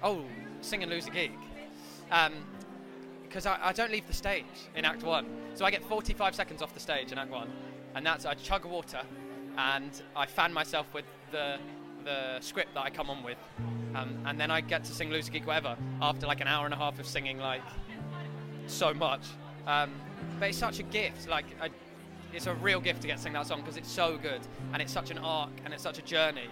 Oh, 0.04 0.22
sing 0.60 0.84
and 0.84 0.92
lose 0.92 1.08
a 1.08 1.10
gig. 1.10 1.32
Um, 2.12 2.32
because 3.28 3.46
I, 3.46 3.58
I 3.62 3.72
don't 3.72 3.92
leave 3.92 4.06
the 4.06 4.14
stage 4.14 4.44
in 4.74 4.84
Act 4.84 5.02
One, 5.02 5.26
so 5.54 5.64
I 5.64 5.70
get 5.70 5.84
45 5.84 6.34
seconds 6.34 6.62
off 6.62 6.72
the 6.74 6.80
stage 6.80 7.12
in 7.12 7.18
Act 7.18 7.30
One, 7.30 7.50
and 7.94 8.04
that's 8.04 8.26
I 8.26 8.34
chug 8.34 8.64
water, 8.64 9.00
and 9.56 10.02
I 10.16 10.26
fan 10.26 10.52
myself 10.52 10.92
with 10.94 11.04
the 11.30 11.58
the 12.04 12.40
script 12.40 12.74
that 12.74 12.80
I 12.80 12.90
come 12.90 13.10
on 13.10 13.22
with, 13.22 13.38
um, 13.94 14.18
and 14.24 14.40
then 14.40 14.50
I 14.50 14.60
get 14.60 14.84
to 14.84 14.92
sing 14.92 15.10
Loser 15.10 15.30
Geek 15.30 15.46
Whatever 15.46 15.76
after 16.00 16.26
like 16.26 16.40
an 16.40 16.48
hour 16.48 16.64
and 16.64 16.72
a 16.72 16.76
half 16.76 16.98
of 16.98 17.06
singing 17.06 17.38
like 17.38 17.62
so 18.66 18.94
much. 18.94 19.22
Um, 19.66 19.92
but 20.38 20.48
it's 20.50 20.58
such 20.58 20.78
a 20.78 20.84
gift. 20.84 21.28
Like 21.28 21.44
I, 21.60 21.68
it's 22.32 22.46
a 22.46 22.54
real 22.54 22.80
gift 22.80 23.02
to 23.02 23.08
get 23.08 23.16
to 23.16 23.22
sing 23.22 23.32
that 23.34 23.46
song 23.46 23.60
because 23.60 23.76
it's 23.76 23.90
so 23.90 24.16
good 24.18 24.40
and 24.72 24.82
it's 24.82 24.92
such 24.92 25.10
an 25.10 25.18
arc 25.18 25.50
and 25.64 25.74
it's 25.74 25.82
such 25.82 25.98
a 25.98 26.02
journey. 26.02 26.48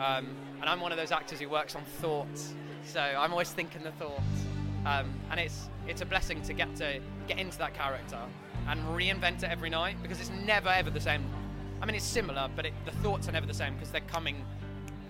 Um, 0.00 0.26
and 0.60 0.64
I'm 0.64 0.80
one 0.80 0.92
of 0.92 0.98
those 0.98 1.12
actors 1.12 1.40
who 1.40 1.48
works 1.48 1.74
on 1.74 1.84
thoughts, 2.00 2.54
so 2.84 3.00
I'm 3.00 3.32
always 3.32 3.50
thinking 3.50 3.82
the 3.82 3.92
thoughts. 3.92 4.45
Um, 4.86 5.12
and 5.30 5.40
it's 5.40 5.68
it's 5.88 6.00
a 6.00 6.06
blessing 6.06 6.40
to 6.42 6.52
get 6.52 6.74
to 6.76 7.00
get 7.26 7.38
into 7.38 7.58
that 7.58 7.74
character 7.74 8.18
and 8.68 8.80
reinvent 8.96 9.42
it 9.42 9.50
every 9.50 9.68
night 9.70 9.96
because 10.02 10.20
it's 10.20 10.30
never 10.30 10.68
ever 10.68 10.90
the 10.90 11.00
same. 11.00 11.24
I 11.82 11.86
mean, 11.86 11.96
it's 11.96 12.04
similar, 12.04 12.48
but 12.56 12.64
it, 12.66 12.72
the 12.84 12.92
thoughts 13.02 13.28
are 13.28 13.32
never 13.32 13.46
the 13.46 13.54
same 13.54 13.74
because 13.74 13.90
they're 13.90 14.00
coming 14.02 14.44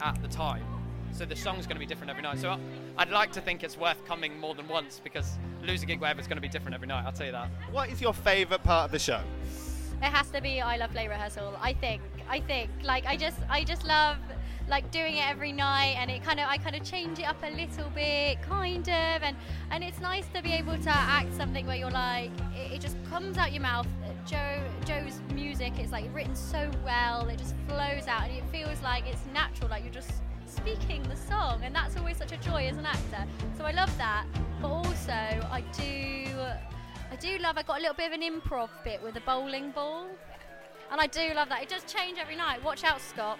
at 0.01 0.21
the 0.23 0.29
time. 0.29 0.65
So 1.13 1.25
the 1.25 1.37
song's 1.37 1.67
going 1.67 1.77
to 1.77 1.81
be 1.81 1.87
different 1.87 2.11
every 2.11 2.23
night. 2.23 2.39
So 2.39 2.51
I- 2.51 2.59
I'd 2.99 3.11
like 3.11 3.33
to 3.33 3.41
think 3.41 3.63
it's 3.63 3.79
worth 3.79 4.05
coming 4.07 4.39
more 4.39 4.55
than 4.55 4.67
once 4.69 5.01
because 5.03 5.39
Loser 5.63 5.87
Geek 5.87 6.01
Whatever 6.01 6.21
is 6.21 6.27
going 6.27 6.37
to 6.37 6.43
be 6.43 6.49
different 6.49 6.75
every 6.75 6.89
night. 6.89 7.05
I'll 7.07 7.13
tell 7.13 7.27
you 7.27 7.33
that. 7.33 7.49
What 7.71 7.89
is 7.91 8.01
your 8.01 8.13
favourite 8.13 8.63
part 8.65 8.87
of 8.87 8.93
the 8.93 8.99
show? 8.99 9.21
It 10.03 10.11
has 10.13 10.29
to 10.31 10.41
be 10.43 10.61
I 10.61 10.77
love 10.77 10.91
play 10.91 11.07
rehearsal. 11.09 11.57
I 11.61 11.73
think. 11.75 12.03
I 12.29 12.41
think. 12.41 12.71
Like 12.83 13.07
I 13.07 13.17
just 13.17 13.39
I 13.49 13.65
just 13.65 13.85
love 13.87 14.17
like 14.69 14.91
doing 14.91 15.17
it 15.17 15.29
every 15.29 15.53
night 15.53 15.97
and 15.99 16.11
it 16.11 16.23
kind 16.25 16.41
of 16.41 16.47
I 16.49 16.59
kind 16.59 16.75
of 16.75 16.83
change 16.83 17.19
it 17.19 17.25
up 17.25 17.37
a 17.43 17.51
little 17.51 17.89
bit 17.95 18.43
kind 18.43 18.89
of 18.89 19.23
and 19.23 19.37
and 19.71 19.85
it's 19.85 20.01
nice 20.01 20.27
to 20.35 20.43
be 20.43 20.53
able 20.53 20.77
to 20.77 20.91
act 20.91 21.33
something 21.35 21.67
where 21.67 21.77
you're 21.77 21.91
like 21.91 22.31
it, 22.57 22.73
it 22.73 22.81
just 22.81 22.97
comes 23.09 23.39
out 23.39 23.53
your 23.53 23.63
mouth. 23.63 23.87
Joe 24.27 24.61
Joe's 24.85 25.21
music 25.35 25.79
is 25.79 25.93
like 25.93 26.13
written 26.13 26.35
so 26.35 26.69
well 26.85 27.29
it 27.29 27.39
just 27.39 27.55
flows 27.69 28.09
out 28.09 28.25
and 28.25 28.33
it 28.33 28.45
feels 28.51 28.83
like 28.83 29.05
it's 29.07 29.23
natural 29.33 29.71
like 29.71 29.85
you're 29.85 29.93
just 29.93 30.11
speaking 30.47 31.03
the 31.05 31.17
song 31.17 31.61
and 31.63 31.75
that's 31.75 31.97
always 31.97 32.17
such 32.17 32.33
a 32.33 32.37
joy 32.39 32.67
as 32.67 32.77
an 32.77 32.87
actor. 32.87 33.25
So 33.57 33.65
I 33.65 33.71
love 33.71 33.97
that 33.99 34.27
but 34.61 34.69
also 34.69 35.13
I 35.13 35.63
do 35.79 36.33
I 37.11 37.17
do 37.21 37.39
love 37.39 37.57
I 37.57 37.63
got 37.63 37.79
a 37.79 37.81
little 37.81 37.95
bit 37.95 38.13
of 38.13 38.21
an 38.21 38.23
improv 38.23 38.69
bit 38.83 39.01
with 39.03 39.17
a 39.17 39.21
bowling 39.21 39.71
ball 39.71 40.07
and 40.91 41.01
I 41.01 41.07
do 41.07 41.35
love 41.35 41.49
that. 41.49 41.63
It 41.63 41.69
does 41.69 41.85
change 41.85 42.19
every 42.19 42.37
night. 42.37 42.63
Watch 42.65 42.85
out, 42.85 43.01
Scott. 43.01 43.39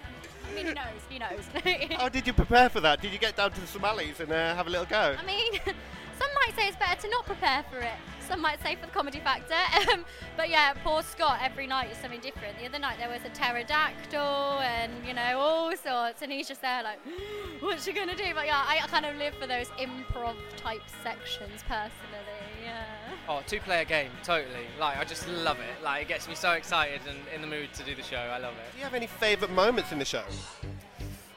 I 0.49 0.55
mean, 0.55 0.67
he 0.67 0.73
knows. 0.73 1.01
He 1.09 1.19
knows. 1.19 1.91
How 1.99 2.09
did 2.09 2.27
you 2.27 2.33
prepare 2.33 2.69
for 2.69 2.79
that? 2.81 3.01
Did 3.01 3.11
you 3.11 3.19
get 3.19 3.35
down 3.35 3.51
to 3.51 3.61
the 3.61 3.67
Somalis 3.67 4.19
and 4.19 4.31
uh, 4.31 4.55
have 4.55 4.67
a 4.67 4.69
little 4.69 4.85
go? 4.85 5.15
I 5.17 5.25
mean, 5.25 5.53
some 5.65 6.29
might 6.35 6.55
say 6.55 6.67
it's 6.67 6.77
better 6.77 6.99
to 7.01 7.09
not 7.09 7.25
prepare 7.25 7.63
for 7.69 7.79
it. 7.79 7.93
Some 8.27 8.41
might 8.41 8.61
say 8.61 8.75
for 8.75 8.85
the 8.85 8.91
comedy 8.91 9.19
factor. 9.19 9.55
Um, 9.93 10.03
but 10.35 10.49
yeah, 10.49 10.73
poor 10.83 11.01
Scott, 11.01 11.39
every 11.41 11.65
night 11.65 11.89
is 11.91 11.97
something 11.97 12.19
different. 12.19 12.57
The 12.59 12.65
other 12.65 12.79
night 12.79 12.97
there 12.97 13.09
was 13.09 13.21
a 13.23 13.29
pterodactyl 13.29 14.59
and, 14.59 14.91
you 15.05 15.13
know, 15.13 15.39
all 15.39 15.75
sorts. 15.77 16.21
And 16.21 16.31
he's 16.31 16.47
just 16.47 16.61
there 16.61 16.83
like, 16.83 16.99
what's 17.61 17.85
she 17.85 17.93
going 17.93 18.09
to 18.09 18.15
do? 18.15 18.33
But 18.33 18.47
yeah, 18.47 18.65
I 18.67 18.79
kind 18.87 19.05
of 19.05 19.15
live 19.15 19.33
for 19.35 19.47
those 19.47 19.67
improv 19.79 20.35
type 20.57 20.81
sections 21.03 21.63
personally. 21.67 22.36
Yeah. 22.67 22.83
Oh, 23.29 23.41
two 23.45 23.59
player 23.59 23.85
game, 23.85 24.11
totally. 24.23 24.67
Like, 24.79 24.97
I 24.97 25.03
just 25.03 25.27
love 25.29 25.59
it. 25.59 25.83
Like, 25.83 26.03
it 26.03 26.07
gets 26.07 26.27
me 26.27 26.35
so 26.35 26.51
excited 26.51 27.01
and 27.07 27.17
in 27.33 27.41
the 27.41 27.47
mood 27.47 27.73
to 27.73 27.83
do 27.83 27.95
the 27.95 28.03
show. 28.03 28.17
I 28.17 28.37
love 28.37 28.53
it. 28.53 28.71
Do 28.73 28.77
you 28.77 28.83
have 28.83 28.93
any 28.93 29.07
favourite 29.07 29.53
moments 29.53 29.91
in 29.91 29.99
the 29.99 30.05
show? 30.05 30.23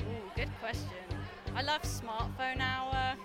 Ooh, 0.02 0.30
good 0.36 0.50
question. 0.60 0.88
I 1.54 1.62
love 1.62 1.82
smartphone 1.82 2.60
hour. 2.60 3.16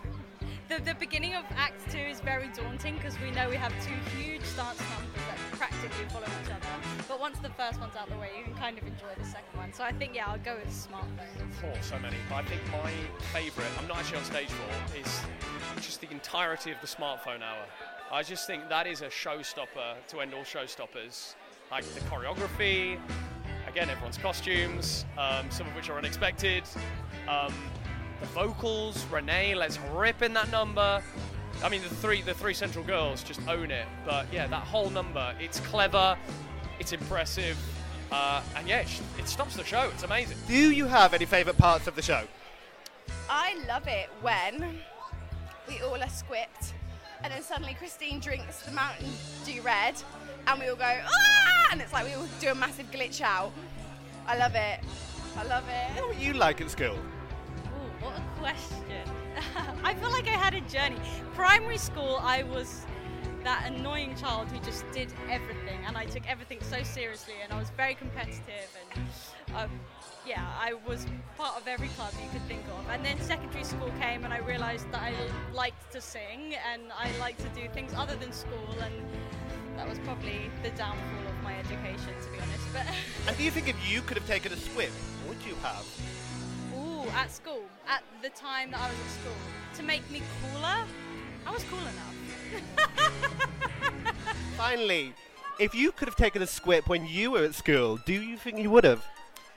The, 0.67 0.81
the 0.81 0.95
beginning 0.95 1.35
of 1.35 1.45
Act 1.55 1.79
Two 1.91 2.00
is 2.00 2.19
very 2.21 2.50
daunting 2.55 2.95
because 2.95 3.15
we 3.21 3.29
know 3.29 3.47
we 3.47 3.55
have 3.55 3.71
two 3.85 3.93
huge 4.17 4.41
dance 4.55 4.81
numbers 4.81 5.21
that 5.29 5.38
practically 5.51 6.05
follow 6.09 6.25
each 6.25 6.50
other. 6.50 6.65
But 7.07 7.19
once 7.19 7.38
the 7.38 7.51
first 7.51 7.79
one's 7.79 7.95
out 7.95 8.07
of 8.07 8.13
the 8.13 8.19
way, 8.19 8.31
you 8.35 8.43
can 8.45 8.55
kind 8.55 8.75
of 8.79 8.83
enjoy 8.83 9.13
the 9.15 9.25
second 9.25 9.59
one. 9.59 9.71
So 9.74 9.83
I 9.83 9.91
think 9.91 10.15
yeah, 10.15 10.25
I'll 10.25 10.39
go 10.39 10.55
with 10.55 10.74
smartphone. 10.74 11.51
Oh, 11.65 11.77
so 11.81 12.00
many. 12.00 12.17
But 12.29 12.35
I 12.38 12.43
think 12.45 12.62
my 12.71 12.91
favourite, 13.31 13.69
I'm 13.79 13.88
not 13.88 13.97
actually 13.97 14.17
on 14.17 14.24
stage 14.25 14.50
for, 14.50 14.97
is 14.97 15.21
just 15.85 16.01
the 16.01 16.09
entirety 16.09 16.71
of 16.71 16.81
the 16.81 16.88
smartphone 16.88 17.43
hour. 17.43 17.65
I 18.12 18.24
just 18.24 18.47
think 18.47 18.69
that 18.69 18.88
is 18.88 19.01
a 19.01 19.07
showstopper 19.07 19.95
to 20.07 20.21
end 20.21 20.33
all 20.33 20.43
showstoppers. 20.43 21.35
Like 21.71 21.83
the 21.83 22.00
choreography, 22.01 23.00
again, 23.68 23.89
everyone's 23.89 24.18
costumes, 24.18 25.05
um, 25.18 25.50
some 25.50 25.68
of 25.68 25.75
which 25.75 25.89
are 25.89 25.98
unexpected. 25.98 26.63
Um, 27.27 27.53
the 28.20 28.27
vocals, 28.27 29.03
Renee, 29.11 29.55
let's 29.55 29.79
rip 29.94 30.22
in 30.22 30.33
that 30.33 30.51
number. 30.51 31.01
I 31.63 31.70
mean, 31.70 31.81
the 31.81 31.89
three 31.89 32.22
the 32.22 32.33
three 32.33 32.53
central 32.53 32.85
girls 32.85 33.24
just 33.24 33.46
own 33.48 33.72
it. 33.72 33.87
But 34.05 34.27
yeah, 34.31 34.48
that 34.48 34.63
whole 34.63 34.89
number, 34.89 35.33
it's 35.39 35.59
clever, 35.61 36.15
it's 36.79 36.94
impressive, 36.94 37.57
uh, 38.11 38.41
and 38.55 38.68
yeah, 38.68 38.81
it, 38.81 38.87
sh- 38.87 39.00
it 39.18 39.27
stops 39.27 39.55
the 39.55 39.63
show. 39.63 39.89
It's 39.94 40.03
amazing. 40.03 40.37
Do 40.48 40.72
you 40.72 40.85
have 40.85 41.13
any 41.13 41.25
favourite 41.25 41.57
parts 41.57 41.87
of 41.87 41.96
the 41.96 42.01
show? 42.01 42.24
I 43.29 43.57
love 43.68 43.87
it 43.87 44.09
when 44.22 44.79
we 45.68 45.81
all 45.81 45.96
are 45.96 46.07
squipped 46.07 46.74
and 47.23 47.33
then 47.33 47.41
suddenly 47.41 47.73
Christine 47.73 48.19
drinks 48.19 48.61
the 48.61 48.71
Mountain 48.71 49.09
Dew 49.45 49.61
Red 49.61 49.95
and 50.47 50.59
we 50.59 50.67
all 50.67 50.75
go, 50.75 50.83
ah! 50.83 51.67
And 51.71 51.81
it's 51.81 51.93
like 51.93 52.05
we 52.05 52.13
all 52.13 52.27
do 52.39 52.49
a 52.49 52.55
massive 52.55 52.89
glitch 52.91 53.21
out. 53.21 53.51
I 54.27 54.37
love 54.37 54.55
it. 54.55 54.79
I 55.37 55.43
love 55.43 55.63
it. 55.67 55.99
What 55.99 56.07
were 56.09 56.21
you 56.21 56.33
like 56.33 56.61
at 56.61 56.69
school? 56.69 56.95
Ooh, 56.95 58.05
what 58.05 58.13
a 58.17 58.39
question. 58.39 59.09
I 59.83 59.93
feel 59.95 60.11
like 60.11 60.27
I 60.27 60.31
had 60.31 60.53
a 60.53 60.61
journey. 60.61 60.97
Primary 61.33 61.77
school, 61.77 62.19
I 62.21 62.43
was 62.43 62.85
that 63.43 63.71
annoying 63.71 64.15
child 64.15 64.47
who 64.47 64.59
just 64.59 64.89
did 64.91 65.13
everything, 65.29 65.79
and 65.85 65.97
I 65.97 66.05
took 66.05 66.27
everything 66.27 66.59
so 66.61 66.81
seriously, 66.83 67.35
and 67.43 67.53
I 67.53 67.59
was 67.59 67.69
very 67.71 67.93
competitive, 67.93 68.69
and 68.95 69.07
um, 69.55 69.69
yeah, 70.25 70.44
I 70.59 70.74
was 70.88 71.05
part 71.38 71.55
of 71.57 71.68
every 71.68 71.88
club 71.90 72.11
you 72.22 72.29
could 72.31 72.48
think 72.48 72.64
of. 72.77 72.90
And 72.90 73.05
then 73.05 73.20
secondary 73.22 73.64
school 73.64 73.92
came, 74.00 74.24
and 74.24 74.33
I 74.33 74.40
realised 74.40 74.92
that 74.92 75.01
I 75.01 75.14
liked 75.53 75.92
to 75.92 76.01
sing, 76.01 76.55
and 76.72 76.81
I 76.98 77.16
liked 77.20 77.40
to 77.42 77.50
do 77.59 77.68
things 77.70 77.94
other 77.96 78.16
than 78.16 78.31
school, 78.31 78.75
and 78.81 78.94
that 79.77 79.88
was 79.88 80.00
probably 80.00 80.50
the 80.64 80.70
downfall 80.72 81.27
of 81.27 81.44
my 81.44 81.55
education, 81.57 82.14
to 82.24 82.29
be 82.31 82.38
honest. 82.38 82.74
But 82.74 82.85
And 83.27 83.38
do 83.38 83.44
you 83.44 83.51
think 83.51 83.70
if 83.70 83.75
you 83.90 84.01
could 84.01 84.18
have 84.18 84.27
taken 84.27 84.51
a 84.51 84.57
squip, 84.57 84.92
would 85.27 85.38
you 85.46 85.55
have? 85.61 85.85
Ooh, 86.75 87.07
at 87.11 87.31
school, 87.31 87.61
at 87.88 88.03
the 88.22 88.29
time 88.29 88.72
that 88.72 88.79
I 88.79 88.88
was 88.88 88.98
at 88.98 89.11
school, 89.22 89.38
to 89.75 89.83
make 89.83 90.09
me 90.09 90.22
cooler, 90.42 90.85
I 91.46 91.51
was 91.51 91.64
cool 91.70 91.79
enough. 91.79 92.16
Finally, 94.57 95.14
if 95.59 95.75
you 95.75 95.92
could 95.92 96.07
have 96.07 96.16
taken 96.16 96.42
a 96.42 96.48
squip 96.48 96.88
when 96.90 97.05
you 97.05 97.31
were 97.31 97.44
at 97.44 97.53
school, 97.53 98.00
do 98.05 98.14
you 98.14 98.38
think 98.38 98.57
you 98.59 98.72
would 98.72 98.83
have? 98.83 99.05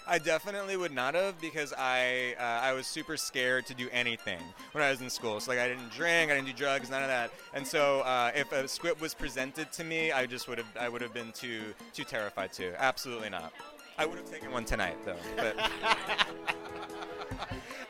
I 0.08 0.18
definitely 0.18 0.76
would 0.78 0.92
not 0.92 1.14
have 1.14 1.38
because 1.38 1.74
I 1.76 2.34
uh, 2.38 2.42
I 2.42 2.72
was 2.72 2.86
super 2.86 3.18
scared 3.18 3.66
to 3.66 3.74
do 3.74 3.88
anything 3.92 4.40
when 4.72 4.82
I 4.82 4.90
was 4.90 5.02
in 5.02 5.10
school. 5.10 5.38
So 5.38 5.50
like 5.50 5.60
I 5.60 5.68
didn't 5.68 5.90
drink, 5.90 6.30
I 6.30 6.34
didn't 6.34 6.46
do 6.46 6.54
drugs, 6.54 6.88
none 6.88 7.02
of 7.02 7.08
that. 7.08 7.30
And 7.52 7.66
so 7.66 8.00
uh, 8.00 8.32
if 8.34 8.50
a 8.52 8.66
squip 8.66 9.00
was 9.02 9.12
presented 9.12 9.70
to 9.72 9.84
me, 9.84 10.10
I 10.10 10.24
just 10.24 10.48
would 10.48 10.56
have 10.56 10.76
I 10.80 10.88
would 10.88 11.02
have 11.02 11.12
been 11.12 11.32
too 11.32 11.60
too 11.92 12.04
terrified 12.04 12.54
to. 12.54 12.72
Absolutely 12.82 13.28
not. 13.28 13.52
I 13.98 14.06
would 14.06 14.16
have 14.16 14.30
taken 14.30 14.50
one 14.50 14.64
tonight 14.64 14.96
though. 15.04 15.16
But 15.36 15.56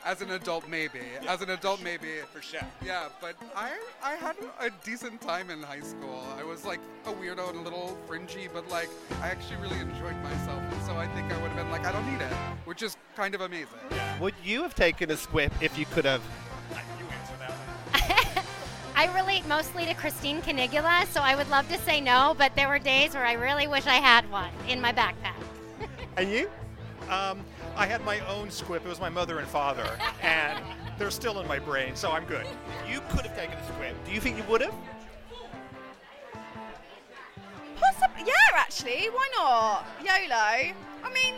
As 0.05 0.23
an 0.23 0.31
adult, 0.31 0.69
maybe. 0.69 1.01
As 1.27 1.43
an 1.43 1.51
adult, 1.51 1.83
maybe. 1.83 2.09
for 2.33 2.41
sure. 2.41 2.61
Yeah, 2.85 3.09
but 3.21 3.35
I 3.55 3.73
I 4.03 4.15
had 4.15 4.37
a 4.61 4.71
decent 4.85 5.21
time 5.21 5.51
in 5.51 5.63
high 5.63 5.81
school. 5.81 6.25
I 6.39 6.45
was 6.45 6.65
like 6.65 6.81
a 7.07 7.13
weirdo 7.13 7.51
and 7.51 7.59
a 7.59 7.63
little 7.63 7.97
fringy, 8.07 8.49
but 8.53 8.69
like 8.69 8.89
I 9.21 9.29
actually 9.29 9.57
really 9.57 9.79
enjoyed 9.79 10.17
myself, 10.23 10.63
and 10.73 10.83
so 10.83 10.97
I 10.97 11.07
think 11.09 11.33
I 11.33 11.43
would 11.43 11.51
have 11.51 11.57
been 11.57 11.71
like, 11.71 11.85
I 11.85 11.93
don't 11.93 12.11
need 12.11 12.23
it, 12.23 12.33
which 12.65 12.83
is 12.83 12.97
kind 13.17 13.35
of 13.35 13.41
amazing. 13.41 13.79
Would 14.21 14.35
you 14.45 14.63
have 14.63 14.75
taken 14.75 15.11
a 15.11 15.17
squip 15.17 15.53
if 15.63 15.79
you 15.79 15.87
could 15.87 16.05
have? 16.05 16.23
You 16.71 17.07
answer 17.07 17.35
that. 17.41 18.45
I 18.97 19.15
relate 19.15 19.47
mostly 19.47 19.85
to 19.87 19.95
Christine 19.95 20.41
Canigula, 20.43 21.07
so 21.09 21.21
I 21.21 21.35
would 21.37 21.49
love 21.51 21.69
to 21.69 21.79
say 21.79 22.01
no, 22.01 22.35
but 22.39 22.55
there 22.57 22.69
were 22.69 22.79
days 22.79 23.15
where 23.15 23.25
I 23.25 23.35
really 23.35 23.67
wish 23.67 23.87
I 23.87 23.95
had 23.95 24.31
one 24.31 24.51
in 24.69 24.81
my 24.81 24.93
backpack. 24.93 25.35
And 26.17 26.33
you? 26.33 26.51
Um, 27.09 27.44
I 27.75 27.87
had 27.87 28.05
my 28.05 28.21
own 28.27 28.51
squip. 28.51 28.85
It 28.85 28.88
was 28.88 29.01
my 29.01 29.09
mother 29.09 29.38
and 29.38 29.49
father, 29.49 29.88
and 30.23 30.62
they're 30.99 31.11
still 31.11 31.40
in 31.40 31.49
my 31.49 31.59
brain, 31.59 31.97
so 31.97 32.11
I'm 32.11 32.25
good. 32.25 32.47
You 32.88 33.01
could 33.11 33.25
have 33.25 33.37
taken 33.37 33.57
a 33.57 33.66
squip. 33.66 34.05
Do 34.05 34.12
you 34.12 34.21
think 34.21 34.37
you 34.37 34.44
would 34.44 34.61
have? 34.61 34.75
Possibly, 37.81 38.25
yeah, 38.27 38.33
actually. 38.57 39.07
Why 39.07 39.29
not? 39.37 39.87
YOLO. 40.05 40.75
I 41.05 41.12
mean, 41.14 41.35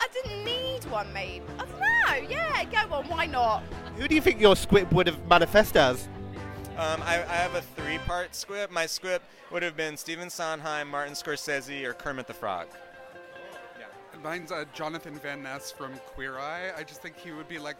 I 0.00 0.08
didn't 0.12 0.44
need 0.44 0.84
one, 0.90 1.12
maybe. 1.12 1.44
I 1.58 1.64
don't 2.20 2.30
know. 2.30 2.36
Yeah, 2.36 2.64
go 2.64 2.94
on. 2.94 3.04
Why 3.08 3.26
not? 3.26 3.62
Who 3.96 4.08
do 4.08 4.14
you 4.14 4.20
think 4.20 4.40
your 4.40 4.56
squip 4.56 4.92
would 4.92 5.06
have 5.06 5.24
manifested 5.28 5.76
as? 5.76 6.08
Um, 6.76 7.00
I, 7.04 7.22
I 7.22 7.36
have 7.36 7.54
a 7.54 7.62
three-part 7.62 8.34
squip. 8.34 8.70
My 8.70 8.86
squip 8.86 9.22
would 9.50 9.62
have 9.62 9.76
been 9.76 9.96
Stephen 9.96 10.28
Sondheim, 10.28 10.90
Martin 10.90 11.14
Scorsese, 11.14 11.84
or 11.84 11.94
Kermit 11.94 12.26
the 12.26 12.34
Frog. 12.34 12.66
Mine's 14.22 14.52
uh, 14.52 14.64
Jonathan 14.72 15.14
Van 15.18 15.42
Ness 15.42 15.70
from 15.70 15.92
Queer 16.06 16.38
Eye. 16.38 16.70
I 16.76 16.82
just 16.82 17.02
think 17.02 17.16
he 17.16 17.32
would 17.32 17.48
be 17.48 17.58
like 17.58 17.76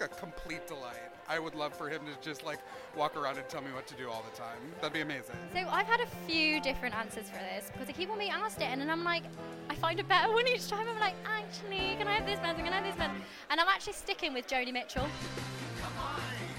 a 0.00 0.08
complete 0.08 0.66
delight. 0.66 0.96
I 1.28 1.38
would 1.38 1.54
love 1.54 1.74
for 1.74 1.88
him 1.88 2.00
to 2.06 2.26
just 2.26 2.44
like 2.44 2.58
walk 2.96 3.16
around 3.16 3.38
and 3.38 3.48
tell 3.48 3.60
me 3.60 3.70
what 3.72 3.86
to 3.88 3.94
do 3.94 4.08
all 4.10 4.24
the 4.28 4.36
time. 4.36 4.58
That'd 4.80 4.92
be 4.92 5.00
amazing. 5.00 5.36
So 5.52 5.60
I've 5.68 5.86
had 5.86 6.00
a 6.00 6.06
few 6.26 6.60
different 6.60 6.96
answers 6.96 7.28
for 7.28 7.38
this 7.38 7.70
because 7.72 7.88
I 7.88 7.92
keep 7.92 8.10
on 8.10 8.18
being 8.18 8.32
asked 8.32 8.60
it, 8.60 8.64
and 8.64 8.80
then 8.80 8.90
I'm 8.90 9.04
like, 9.04 9.22
I 9.68 9.74
find 9.76 10.00
a 10.00 10.04
better 10.04 10.32
one 10.32 10.46
each 10.48 10.68
time. 10.68 10.88
I'm 10.88 10.98
like, 10.98 11.14
actually, 11.24 11.96
can 11.98 12.08
I 12.08 12.14
have 12.14 12.26
this 12.26 12.40
person? 12.40 12.64
Can 12.64 12.72
I 12.72 12.76
have 12.76 12.84
this 12.84 12.96
person? 12.96 13.22
And 13.50 13.60
I'm 13.60 13.68
actually 13.68 13.92
sticking 13.92 14.34
with 14.34 14.48
Joni 14.48 14.72
Mitchell 14.72 15.06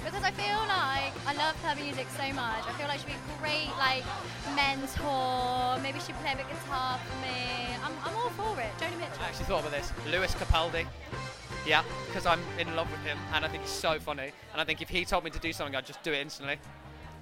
because 0.04 0.24
I 0.24 0.32
feel 0.32 0.58
like 0.66 1.14
I 1.28 1.34
love 1.38 1.56
her 1.64 1.76
music 1.76 2.08
so 2.18 2.26
much. 2.34 2.66
I 2.66 2.74
feel 2.78 2.88
like 2.88 3.00
she'd 3.00 3.08
be 3.08 3.14
a 3.14 3.40
great 3.40 3.70
like 3.78 4.04
mentor. 4.56 5.78
Maybe 5.82 6.00
she'd 6.00 6.16
play 6.22 6.34
a 6.34 6.38
bit 6.38 6.50
guitar 6.50 6.98
for 6.98 7.16
me. 7.22 7.62
I'm, 8.04 8.10
I'm 8.10 8.16
all 8.16 8.30
for 8.30 8.60
it. 8.60 8.72
Joni 8.80 8.98
Mitchell. 8.98 9.22
I 9.22 9.28
actually 9.28 9.46
thought 9.46 9.62
about 9.62 9.72
this. 9.72 9.92
Lewis 10.10 10.34
Capaldi. 10.36 10.86
Yeah, 11.66 11.84
because 12.08 12.26
I'm 12.26 12.40
in 12.60 12.76
love 12.76 12.90
with 12.92 13.02
him 13.02 13.18
and 13.34 13.46
I 13.46 13.48
think 13.48 13.64
he's 13.64 13.72
so 13.72 14.00
funny. 14.00 14.32
And 14.52 14.62
I 14.62 14.64
think 14.64 14.82
if 14.82 14.90
he 14.90 15.06
told 15.06 15.24
me 15.24 15.30
to 15.32 15.40
do 15.40 15.54
something, 15.54 15.76
I'd 15.76 15.86
just 15.86 16.02
do 16.04 16.12
it 16.12 16.20
instantly. 16.20 16.58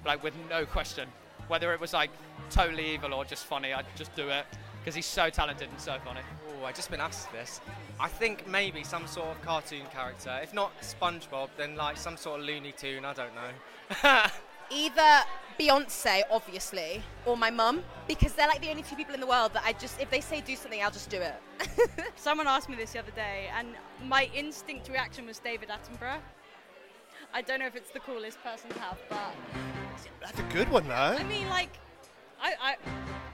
Like, 0.04 0.22
with 0.22 0.34
no 0.48 0.64
question. 0.64 1.08
Whether 1.48 1.72
it 1.74 1.80
was 1.80 1.92
like 1.92 2.10
totally 2.48 2.94
evil 2.94 3.12
or 3.12 3.24
just 3.24 3.44
funny, 3.44 3.72
I'd 3.72 3.84
just 3.96 4.14
do 4.14 4.28
it. 4.28 4.46
Because 4.80 4.94
he's 4.94 5.06
so 5.06 5.28
talented 5.28 5.68
and 5.68 5.78
so 5.78 5.96
funny. 6.04 6.20
Oh, 6.48 6.64
I've 6.64 6.74
just 6.74 6.90
been 6.90 7.00
asked 7.00 7.30
this. 7.32 7.60
I 7.98 8.08
think 8.08 8.46
maybe 8.48 8.82
some 8.82 9.06
sort 9.06 9.28
of 9.28 9.42
cartoon 9.42 9.82
character. 9.92 10.38
If 10.42 10.54
not 10.54 10.72
SpongeBob, 10.80 11.50
then 11.58 11.76
like 11.76 11.98
some 11.98 12.16
sort 12.16 12.40
of 12.40 12.46
Looney 12.46 12.72
Tune. 12.72 13.04
I 13.04 13.12
don't 13.12 13.34
know. 13.34 14.22
Either 14.70 15.24
Beyonce, 15.58 16.22
obviously, 16.30 17.02
or 17.26 17.36
my 17.36 17.50
mum, 17.50 17.82
because 18.08 18.32
they're 18.32 18.48
like 18.48 18.60
the 18.60 18.70
only 18.70 18.82
two 18.82 18.96
people 18.96 19.14
in 19.14 19.20
the 19.20 19.26
world 19.26 19.52
that 19.52 19.62
I 19.64 19.72
just, 19.74 20.00
if 20.00 20.10
they 20.10 20.20
say 20.20 20.40
do 20.40 20.56
something, 20.56 20.82
I'll 20.82 20.90
just 20.90 21.10
do 21.10 21.18
it. 21.18 21.34
Someone 22.16 22.46
asked 22.46 22.68
me 22.68 22.76
this 22.76 22.92
the 22.92 23.00
other 23.00 23.10
day, 23.10 23.50
and 23.56 23.68
my 24.06 24.30
instinct 24.34 24.88
reaction 24.88 25.26
was 25.26 25.38
David 25.38 25.68
Attenborough. 25.68 26.20
I 27.32 27.42
don't 27.42 27.60
know 27.60 27.66
if 27.66 27.76
it's 27.76 27.90
the 27.90 28.00
coolest 28.00 28.42
person 28.42 28.70
to 28.70 28.78
have, 28.80 28.98
but 29.08 29.34
That's 30.20 30.38
a 30.38 30.54
good 30.54 30.68
one, 30.70 30.88
though. 30.88 30.94
I 30.94 31.22
mean, 31.24 31.48
like, 31.48 31.78
I, 32.42 32.54
I, 32.60 32.76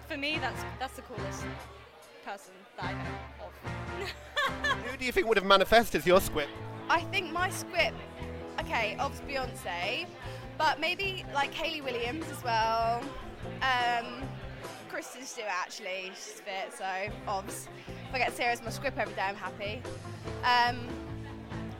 for 0.08 0.16
me, 0.16 0.38
that's 0.40 0.62
that's 0.78 0.96
the 0.96 1.02
coolest 1.02 1.44
person 2.24 2.52
that 2.76 2.86
I 2.86 2.92
know 2.92 3.46
of. 3.46 4.82
Who 4.90 4.96
do 4.96 5.04
you 5.04 5.12
think 5.12 5.28
would 5.28 5.36
have 5.36 5.46
manifested 5.46 6.00
as 6.00 6.06
your 6.06 6.20
squip? 6.20 6.48
I 6.90 7.00
think 7.00 7.32
my 7.32 7.50
script, 7.50 7.96
okay, 8.60 8.96
ob's 8.98 9.20
Beyonce, 9.20 10.06
but 10.58 10.80
maybe 10.80 11.24
like 11.34 11.52
Hayley 11.52 11.80
Williams 11.80 12.24
as 12.30 12.42
well. 12.42 13.02
Um, 13.62 14.22
Kristen 14.88 15.22
Stewart 15.22 15.48
actually, 15.50 16.10
she's 16.14 16.40
fit, 16.40 16.72
so 16.76 16.84
obs. 17.28 17.68
If 18.08 18.14
I 18.14 18.18
get 18.18 18.36
Sarah 18.36 18.52
as 18.52 18.62
my 18.62 18.70
script 18.70 18.98
every 18.98 19.14
day, 19.14 19.22
I'm 19.22 19.36
happy. 19.36 19.82
Um, 20.44 20.88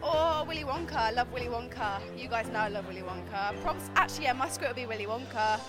or 0.03 0.45
Willy 0.47 0.65
Wonka. 0.65 0.97
I 0.97 1.11
love 1.11 1.33
Willy 1.33 1.47
Wonka. 1.47 2.01
You 2.17 2.29
guys 2.29 2.49
know 2.49 2.59
I 2.59 2.69
love 2.69 2.87
Willy 2.87 3.03
Wonka. 3.03 3.61
Props. 3.63 3.91
Actually, 3.97 4.25
yeah, 4.25 4.33
my 4.35 4.49
script 4.49 4.75
would 4.75 4.81
be 4.81 4.87
Willy 4.87 5.07
Wonka. 5.07 5.61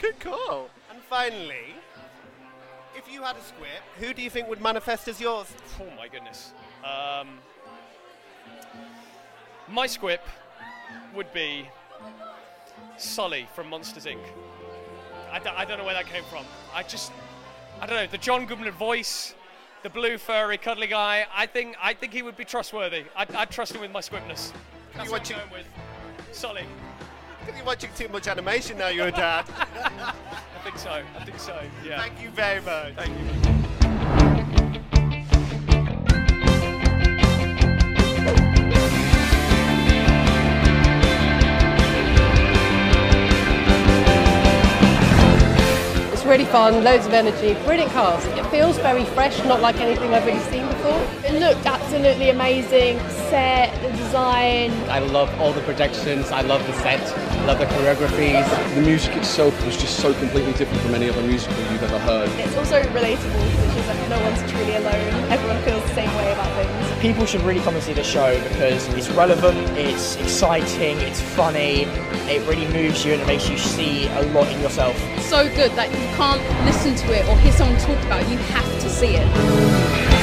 Good 0.00 0.18
call. 0.20 0.70
And 0.90 1.00
finally, 1.02 1.74
if 2.96 3.12
you 3.12 3.22
had 3.22 3.36
a 3.36 3.42
squip, 3.42 3.82
who 3.98 4.14
do 4.14 4.22
you 4.22 4.30
think 4.30 4.48
would 4.48 4.60
manifest 4.60 5.08
as 5.08 5.20
yours? 5.20 5.52
Oh 5.80 5.94
my 5.96 6.08
goodness. 6.08 6.52
Um, 6.82 7.38
my 9.68 9.86
squip 9.86 10.20
would 11.14 11.32
be 11.32 11.68
Sully 12.96 13.46
from 13.54 13.68
Monsters 13.68 14.06
Inc. 14.06 14.18
I, 15.30 15.38
d- 15.38 15.50
I 15.54 15.64
don't 15.64 15.78
know 15.78 15.84
where 15.84 15.94
that 15.94 16.06
came 16.06 16.24
from. 16.24 16.44
I 16.74 16.82
just, 16.82 17.12
I 17.80 17.86
don't 17.86 17.96
know, 17.96 18.06
the 18.06 18.18
John 18.18 18.46
Goodman 18.46 18.70
voice, 18.72 19.34
the 19.82 19.90
blue 19.90 20.18
furry 20.18 20.56
cuddly 20.58 20.86
guy. 20.86 21.26
I 21.34 21.46
think, 21.46 21.76
I 21.82 21.94
think 21.94 22.12
he 22.12 22.22
would 22.22 22.36
be 22.36 22.44
trustworthy. 22.44 23.04
I'd, 23.16 23.34
I'd 23.34 23.50
trust 23.50 23.74
him 23.74 23.80
with 23.80 23.92
my 23.92 24.00
squipness. 24.00 24.52
That's 24.94 25.06
you 25.06 25.12
what 25.12 25.20
watch 25.20 25.32
I'm 25.32 25.38
going 25.38 25.50
with. 25.52 25.66
Sully. 26.32 26.64
You're 27.54 27.64
watching 27.64 27.90
too 27.96 28.08
much 28.08 28.26
animation 28.28 28.76
now, 28.78 28.88
you're 28.88 29.08
a 29.08 29.12
dad. 29.12 29.44
I 29.58 30.12
think 30.64 30.78
so. 30.78 30.90
I 30.90 31.24
think 31.24 31.38
so. 31.38 31.60
Yeah. 31.84 32.00
Thank 32.00 32.20
you 32.20 32.30
very 32.30 32.60
much. 32.60 32.94
Thank 32.94 33.46
you. 33.46 33.55
Really 46.36 46.50
fun, 46.50 46.84
loads 46.84 47.06
of 47.06 47.14
energy, 47.14 47.54
brilliant 47.64 47.90
cast. 47.92 48.26
It 48.36 48.44
feels 48.50 48.76
very 48.76 49.06
fresh, 49.16 49.42
not 49.44 49.62
like 49.62 49.80
anything 49.80 50.12
I've 50.12 50.26
really 50.26 50.44
seen 50.50 50.66
before. 50.68 51.00
It 51.24 51.40
looked 51.40 51.64
absolutely 51.64 52.28
amazing. 52.28 52.98
Set, 53.30 53.72
the 53.80 53.88
design. 53.96 54.70
I 54.90 54.98
love 54.98 55.30
all 55.40 55.54
the 55.54 55.62
projections. 55.62 56.30
I 56.32 56.42
love 56.42 56.66
the 56.66 56.74
set. 56.74 57.00
I 57.00 57.44
love 57.46 57.58
the 57.58 57.64
choreographies. 57.64 58.44
The 58.74 58.82
music 58.82 59.16
itself 59.16 59.54
was 59.64 59.78
just 59.78 59.98
so 59.98 60.12
completely 60.12 60.52
different 60.52 60.82
from 60.82 60.94
any 60.94 61.08
other 61.08 61.22
musical 61.22 61.56
you've 61.72 61.82
ever 61.82 61.98
heard. 62.00 62.28
It's 62.38 62.54
also 62.54 62.82
relatable 62.82 63.32
because 63.32 63.64
it 63.64 63.72
feels 63.72 63.86
like 63.86 64.08
no 64.10 64.20
one's 64.20 64.52
truly 64.52 64.74
alone. 64.76 65.32
Everyone 65.32 65.62
feels 65.62 65.82
the 65.84 65.94
same 65.94 66.14
way 66.16 66.32
about 66.32 66.52
things. 66.52 66.85
People 67.06 67.24
should 67.24 67.42
really 67.42 67.60
come 67.60 67.76
and 67.76 67.84
see 67.84 67.92
the 67.92 68.02
show 68.02 68.36
because 68.42 68.88
it's 68.88 69.08
relevant, 69.10 69.56
it's 69.78 70.16
exciting, 70.16 70.98
it's 70.98 71.20
funny, 71.20 71.82
it 72.28 72.44
really 72.48 72.66
moves 72.72 73.04
you 73.04 73.12
and 73.12 73.22
it 73.22 73.28
makes 73.28 73.48
you 73.48 73.56
see 73.56 74.08
a 74.08 74.22
lot 74.32 74.48
in 74.48 74.60
yourself. 74.60 74.98
So 75.20 75.48
good 75.54 75.70
that 75.76 75.92
you 75.92 76.04
can't 76.16 76.42
listen 76.64 76.96
to 76.96 77.12
it 77.16 77.24
or 77.28 77.38
hear 77.38 77.52
someone 77.52 77.78
talk 77.78 78.04
about 78.06 78.22
it, 78.22 78.28
you 78.28 78.38
have 78.38 78.80
to 78.80 78.90
see 78.90 79.14
it. 79.14 80.15